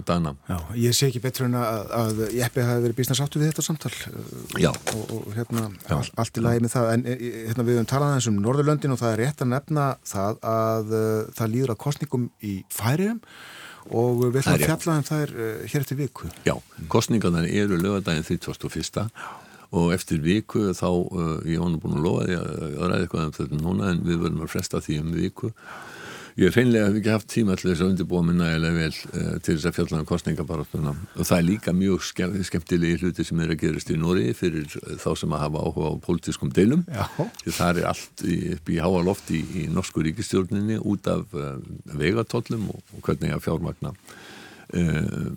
Dana. 0.01 0.31
Já, 0.49 0.55
ég 0.81 0.95
sé 0.97 1.11
ekki 1.11 1.19
betur 1.21 1.45
en 1.45 1.53
að, 1.59 1.91
að 1.93 2.21
Jeppe 2.33 2.63
hafi 2.65 2.81
verið 2.87 2.95
bísna 2.97 3.13
sáttu 3.19 3.37
við 3.37 3.51
þetta 3.51 3.65
samtal. 3.67 3.91
Já. 4.57 4.71
og, 4.73 5.11
og 5.13 5.27
hérna 5.35 5.67
all, 5.93 6.07
allt 6.17 6.39
í 6.41 6.41
lagi 6.41 6.63
með 6.65 6.73
það. 6.73 6.87
En 6.95 7.05
hérna, 7.05 7.65
við 7.67 7.77
höfum 7.77 7.89
talað 7.91 8.15
eins 8.15 8.29
um 8.31 8.39
Norðurlöndin 8.41 8.95
og 8.95 8.97
það 9.03 9.13
er 9.13 9.21
rétt 9.21 9.43
að 9.45 9.51
nefna 9.51 9.85
það 10.09 10.41
að 10.55 10.95
það 11.37 11.53
líður 11.53 11.75
að 11.75 11.79
kostningum 11.85 12.25
í 12.41 12.55
færiðum 12.73 13.21
og 13.89 14.23
við 14.25 14.41
ætlum 14.41 14.55
að 14.55 14.65
fjalla 14.67 14.97
um 14.99 15.11
er 15.17 15.35
uh, 15.35 15.51
hér 15.65 15.83
eftir 15.83 15.99
viku. 15.99 16.31
Já, 16.45 16.55
kostningarnar 16.91 17.47
eru 17.49 17.79
lögadaginn 17.81 18.27
31. 18.27 19.05
og 19.69 19.93
eftir 19.93 20.21
viku 20.25 20.71
þá, 20.77 20.89
uh, 20.89 21.37
ég 21.45 21.61
var 21.61 21.73
nú 21.73 21.81
búin 21.81 21.99
að 21.99 22.05
lofa 22.05 22.27
því 22.27 22.37
að, 22.39 22.51
að 22.69 22.91
ræða 22.91 22.99
eitthvað 23.05 23.25
um 23.25 23.37
þetta 23.37 23.61
núna 23.63 23.93
en 23.93 24.03
við 24.05 24.21
verðum 24.25 24.45
að 24.45 24.53
fresta 24.55 24.83
því 24.85 24.99
um 25.03 25.15
viku 25.17 25.53
Ég 26.39 26.47
er 26.47 26.53
hreinlega 26.55 26.87
hef 26.87 26.97
ekki 27.01 27.11
haft 27.11 27.27
tíma 27.33 27.55
til 27.59 27.67
þess 27.67 27.81
að 27.83 27.89
undirbúa 27.91 28.21
mig 28.23 28.37
nægilega 28.39 28.75
vel 28.77 28.93
uh, 29.09 29.31
til 29.43 29.55
þess 29.57 29.67
að 29.67 29.73
fjalla 29.75 29.97
um 29.99 30.05
kostningabaráttuna 30.07 30.93
og 30.95 31.27
það 31.27 31.35
er 31.35 31.45
líka 31.49 31.73
mjög 31.75 32.05
skemm, 32.07 32.37
skemmtilegi 32.47 33.01
hluti 33.01 33.25
sem 33.27 33.41
er 33.43 33.51
að 33.51 33.59
gerast 33.65 33.91
í 33.91 33.97
Nóri 33.99 34.29
fyrir 34.39 34.69
þá 34.71 35.09
sem 35.19 35.35
að 35.35 35.43
hafa 35.43 35.65
áhuga 35.65 35.91
á 35.91 35.93
pólitískum 36.05 36.53
deilum. 36.55 36.85
Því 37.41 37.55
það 37.57 37.81
er 37.81 37.89
allt 37.91 38.23
upp 38.29 38.71
í 38.71 38.79
háa 38.79 39.03
loft 39.09 39.33
í, 39.35 39.41
í 39.59 39.65
norsku 39.73 40.05
ríkistjórninni 40.07 40.79
út 40.79 41.11
af 41.11 41.35
uh, 41.35 41.59
vegatóllum 41.99 42.69
og, 42.71 42.79
og 42.95 43.03
hvernig 43.09 43.35
að 43.35 43.43
fjármagna 43.49 43.91
uh, 43.91 45.27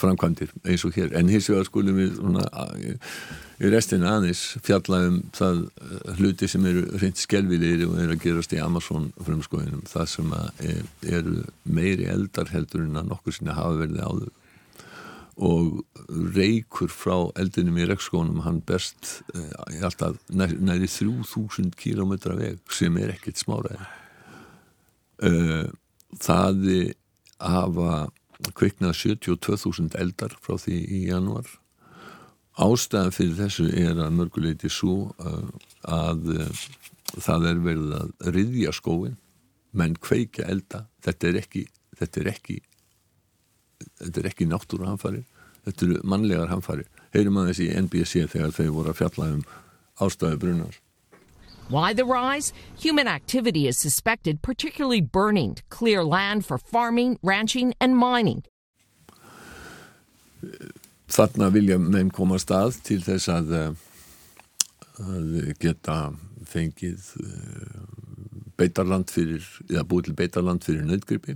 framkvæmdir 0.00 0.52
eins 0.66 0.84
og 0.86 0.94
hér. 0.96 1.12
En 1.16 1.30
hins 1.30 1.48
vegar 1.50 1.66
skulum 1.68 1.98
við 1.98 2.16
svona, 2.18 2.44
í 3.56 3.70
restina 3.72 4.16
aðeins 4.16 4.44
fjalla 4.64 5.02
um 5.08 5.20
það 5.36 5.62
hluti 6.18 6.48
sem 6.50 6.66
eru 6.68 6.86
reynd 7.00 7.20
skelvilegir 7.20 7.86
og 7.88 8.00
eru 8.02 8.16
að 8.16 8.24
gerast 8.24 8.56
í 8.56 8.62
Amazon 8.62 9.12
frumskóinum 9.18 9.84
það 9.90 10.10
sem 10.14 10.34
er, 10.36 10.82
eru 11.18 11.44
meiri 11.64 12.08
eldar 12.12 12.50
heldur 12.52 12.86
en 12.86 13.00
að 13.02 13.12
nokkur 13.12 13.36
sinni 13.36 13.56
hafa 13.56 13.80
verið 13.82 14.02
áður. 14.04 14.34
Og 15.36 15.84
reykur 16.32 16.88
frá 16.88 17.16
eldinum 17.36 17.76
í 17.76 17.84
rekskónum 17.90 18.40
hann 18.46 18.62
best 18.64 19.18
eh, 19.34 19.82
alltaf 19.84 20.16
nær, 20.32 20.54
næri 20.56 20.88
3000 20.88 21.74
kílometra 21.76 22.38
veg 22.38 22.62
sem 22.72 22.96
er 23.02 23.12
ekkert 23.12 23.42
smáraði 23.42 23.84
uh, 25.24 25.66
það 26.20 26.70
hafa 27.40 28.06
kveiknað 28.56 28.96
72.000 29.02 29.96
eldar 30.00 30.34
frá 30.42 30.58
því 30.60 30.80
í 30.82 31.04
januar 31.10 31.48
ástæðan 32.56 33.12
fyrir 33.12 33.36
þessu 33.36 33.68
er 33.76 33.98
að 34.00 34.14
mörguleiti 34.16 34.70
svo 34.72 35.12
uh, 35.20 35.48
að 35.84 36.30
uh, 36.36 36.66
það 37.20 37.48
er 37.50 37.62
verið 37.64 37.96
að 38.00 38.30
riðja 38.36 38.72
skóin 38.76 39.16
menn 39.76 39.96
kveikja 40.00 40.46
elda. 40.48 40.86
Þetta 41.04 41.28
er 41.28 41.38
ekki 41.42 41.66
þetta 41.96 42.20
er 42.22 42.30
ekki, 42.32 42.56
þetta 44.00 44.22
er 44.22 44.28
ekki 44.30 44.48
náttúru 44.48 44.88
hamfari 44.88 45.22
þetta 45.66 45.86
eru 45.86 46.00
mannlegar 46.08 46.52
hamfari 46.52 46.86
heyrum 47.14 47.40
að 47.40 47.52
þessi 47.52 47.68
NBC 47.82 48.26
þegar 48.32 48.54
þau 48.56 48.66
voru 48.78 48.92
að 48.92 49.00
fjalla 49.00 49.30
um 49.34 49.46
ástæðu 50.06 50.40
brunar 50.42 50.80
Why 51.68 51.92
the 51.92 52.04
rise? 52.04 52.52
Human 52.78 53.08
activity 53.08 53.66
is 53.66 53.76
suspected, 53.76 54.40
particularly 54.40 55.00
burning 55.00 55.56
to 55.56 55.62
clear 55.68 56.04
land 56.04 56.46
for 56.46 56.58
farming, 56.58 57.18
ranching, 57.22 57.74
and 57.80 57.96
mining. 57.98 58.44
Þarna 61.10 61.50
vilja 61.50 61.78
menn 61.82 62.12
koma 62.14 62.38
stað 62.38 62.78
til 62.86 63.00
þess 63.02 63.26
að, 63.32 63.52
eh, 63.56 63.72
að 65.02 65.58
geta 65.58 65.96
fengið 66.46 67.10
eh, 67.24 67.82
beitarland 68.56 69.10
fyrir, 69.10 69.42
eða 69.66 69.84
búið 69.90 70.10
til 70.10 70.16
beitarland 70.22 70.62
fyrir 70.62 70.86
nöðgripi. 70.86 71.34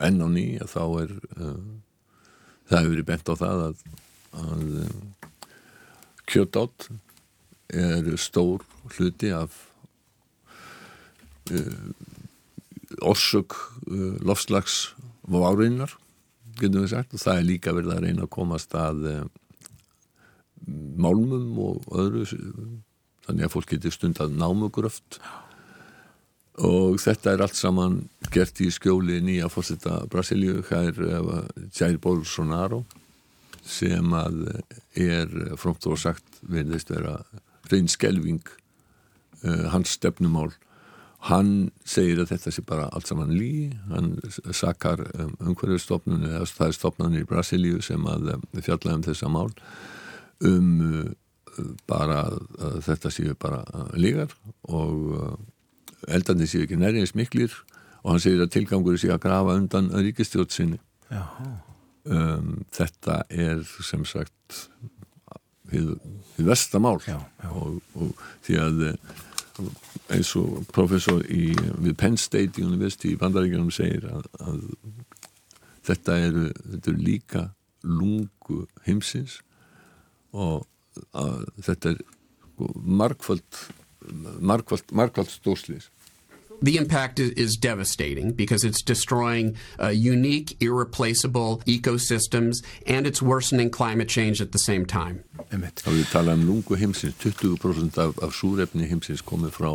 Enn 0.00 0.24
á 0.24 0.28
ný 0.32 0.46
að 0.56 0.72
þá 0.72 0.84
er, 1.02 1.12
uh, 1.36 1.60
það 2.70 2.78
hefur 2.78 2.92
verið 2.94 3.08
bent 3.10 3.28
á 3.28 3.34
það 3.36 3.64
að, 3.66 3.84
að 4.40 4.64
kjötátt 6.30 6.88
er 7.72 8.16
stór 8.18 8.64
hluti 8.96 9.30
af 9.34 9.54
uh, 11.50 11.90
orsök 13.02 13.54
uh, 13.86 14.16
lofslags 14.24 14.94
várinnar 15.22 15.94
getum 16.60 16.84
við 16.84 16.94
sagt. 16.94 17.14
Og 17.14 17.22
það 17.22 17.38
er 17.38 17.48
líka 17.48 17.74
verið 17.76 17.94
að 17.94 18.06
reyna 18.06 18.26
að 18.26 18.34
komast 18.36 18.74
að 18.78 19.04
uh, 19.10 19.20
málmum 21.00 21.58
og 21.62 21.86
öðru 21.96 22.26
þannig 23.26 23.46
að 23.46 23.54
fólk 23.54 23.74
getur 23.74 23.94
stund 23.94 24.20
að 24.22 24.34
námugröft. 24.40 25.20
Og 26.60 26.98
þetta 27.00 27.32
er 27.32 27.44
allt 27.44 27.56
saman 27.56 28.02
gert 28.34 28.58
í 28.60 28.68
skjóli 28.74 29.20
nýja 29.24 29.48
fórsetta 29.48 30.02
Brasilíu 30.10 30.60
hær 30.68 30.98
Jair 31.72 31.96
Bolsonaro 32.02 32.82
sem 33.64 34.12
að 34.16 34.42
er 34.98 35.30
frómt 35.60 35.86
og 35.88 35.98
sagt 36.00 36.40
verðist 36.42 36.92
vera 36.92 37.20
reyn 37.72 37.88
skelving 37.90 38.42
uh, 39.44 39.70
hans 39.74 39.96
stefnumál. 39.98 40.52
Hann 41.28 41.70
segir 41.84 42.22
að 42.22 42.30
þetta 42.32 42.52
sé 42.54 42.62
bara 42.64 42.88
allt 42.96 43.10
saman 43.10 43.32
lí. 43.36 43.70
Hann 43.90 44.14
sakar 44.56 45.02
um, 45.12 45.34
umhverjastofnun 45.52 46.24
eða 46.30 46.46
það 46.48 46.68
er 46.68 46.76
stofnanir 46.78 47.24
í 47.26 47.28
Brasilíu 47.28 47.82
sem 47.84 48.06
að 48.08 48.34
um, 48.36 48.46
fjalla 48.60 48.96
um 48.96 49.04
þessa 49.04 49.32
mál 49.32 49.50
um 50.48 50.68
uh, 50.80 51.10
bara 51.90 52.22
að 52.30 52.78
þetta 52.86 53.10
séu 53.12 53.34
bara 53.36 53.64
lígar 53.98 54.32
og 54.72 55.10
uh, 55.18 55.34
eldandi 56.08 56.48
séu 56.48 56.64
ekki 56.64 56.78
nærjins 56.80 57.12
miklir 57.18 57.52
og 58.00 58.14
hann 58.14 58.22
segir 58.22 58.44
að 58.44 58.54
tilgangur 58.54 58.96
séu 59.00 59.12
að 59.12 59.24
grafa 59.26 59.58
undan 59.60 59.90
ríkistjótt 59.92 60.54
sinni. 60.56 60.80
Um, 62.08 62.62
þetta 62.72 63.20
er 63.28 63.60
sem 63.84 64.06
sagt 64.08 64.70
við, 65.70 65.92
við 66.36 66.50
vestamál. 66.50 66.98
Og, 67.50 67.80
og 67.96 68.24
því 68.46 68.58
að 68.64 68.82
eins 70.10 70.32
og 70.38 70.64
professor 70.74 71.22
í, 71.30 71.50
við 71.82 71.96
Penn 72.00 72.18
State 72.20 72.62
University 72.62 73.14
í 73.14 73.20
Bandaríkjum 73.20 73.70
segir 73.74 74.06
að, 74.10 74.26
að 74.40 74.60
þetta 75.86 76.18
eru, 76.26 76.46
eru 76.80 76.96
líka 76.96 77.44
lungu 77.86 78.64
heimsins 78.86 79.40
og 80.36 80.66
þetta 81.64 81.94
er 81.94 82.02
markvöld, 82.74 83.62
markvöld 84.92 85.32
stórslis 85.32 85.88
The 86.62 86.76
impact 86.76 87.18
is 87.18 87.56
devastating 87.56 88.32
because 88.32 88.64
it's 88.64 88.82
destroying 88.82 89.56
uh, 89.80 89.88
unique, 89.88 90.56
irreplaceable 90.60 91.62
ecosystems 91.66 92.62
and 92.86 93.06
it's 93.06 93.22
worsening 93.22 93.70
climate 93.70 94.08
change 94.08 94.42
at 94.42 94.52
the 94.52 94.58
same 94.58 94.84
time. 94.84 95.24
Þá 95.50 95.88
við 95.88 96.10
tala 96.12 96.34
um 96.36 96.44
lungu 96.44 96.76
heimsins, 96.76 97.16
20% 97.16 97.96
af, 97.96 98.18
af 98.20 98.36
súrefni 98.36 98.90
heimsins 98.90 99.24
komið 99.24 99.56
frá 99.56 99.72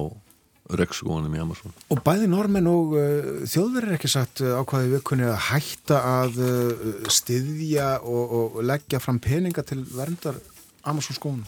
regnskónum 0.69 1.33
í 1.33 1.41
Amazon. 1.41 1.73
Og 1.93 2.01
bæði 2.05 2.29
normen 2.29 2.69
og 2.69 2.93
uh, 2.97 3.31
þjóðverðir 3.49 3.97
ekki 3.97 4.11
sagt 4.13 4.43
uh, 4.45 4.59
ákvaði 4.61 4.95
vikunni 4.95 5.25
að 5.29 5.41
hætta 5.49 6.01
að 6.21 6.39
uh, 6.41 6.85
styðja 7.13 7.89
og, 8.01 8.35
og 8.39 8.59
leggja 8.65 9.01
fram 9.01 9.17
peninga 9.21 9.65
til 9.65 9.81
verndar 9.89 10.37
Amazon 10.85 11.17
skónum? 11.17 11.45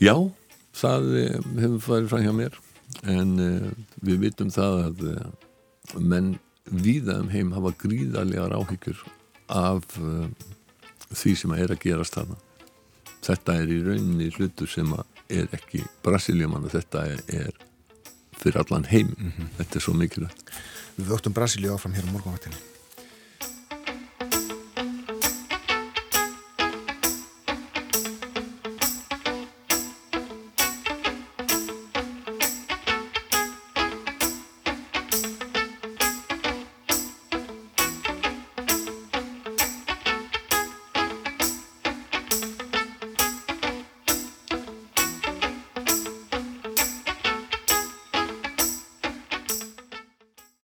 Já, 0.00 0.14
það 0.80 1.12
uh, 1.12 1.38
hefur 1.60 1.84
farið 1.90 2.10
fram 2.12 2.24
hjá 2.24 2.34
mér 2.40 2.58
en 3.02 3.34
uh, 3.42 3.70
við 4.04 4.22
vitum 4.26 4.52
það 4.54 4.78
að 4.86 5.04
uh, 5.12 5.26
menn 5.98 6.36
víða 6.68 7.18
um 7.22 7.30
heim 7.32 7.52
hafa 7.56 7.74
gríðarlegar 7.80 8.54
áhyggjur 8.56 9.02
af 9.48 9.98
uh, 10.00 10.26
því 11.08 11.34
sem 11.42 11.54
er 11.56 11.72
að 11.72 11.82
gerast 11.86 12.18
þarna. 12.18 12.38
Þetta 13.24 13.58
er 13.60 13.72
í 13.72 13.82
rauninni 13.84 14.30
hlutur 14.36 14.70
sem 14.70 14.92
er 15.28 15.48
ekki 15.56 15.82
Brasilíumann 16.04 16.68
þetta 16.72 17.04
er, 17.12 17.52
fyrir 18.38 18.60
allan 18.62 18.86
heim. 18.88 19.14
Mm 19.18 19.32
-hmm. 19.32 19.52
þetta 19.58 19.78
er 19.78 19.84
svo 19.84 19.94
mikilvægt. 19.96 20.50
Við 20.96 21.12
vöktum 21.12 21.36
Brasilíu 21.36 21.74
áfram 21.74 21.96
hér 21.96 22.08
á 22.08 22.12
morgunvaktinni 22.12 22.77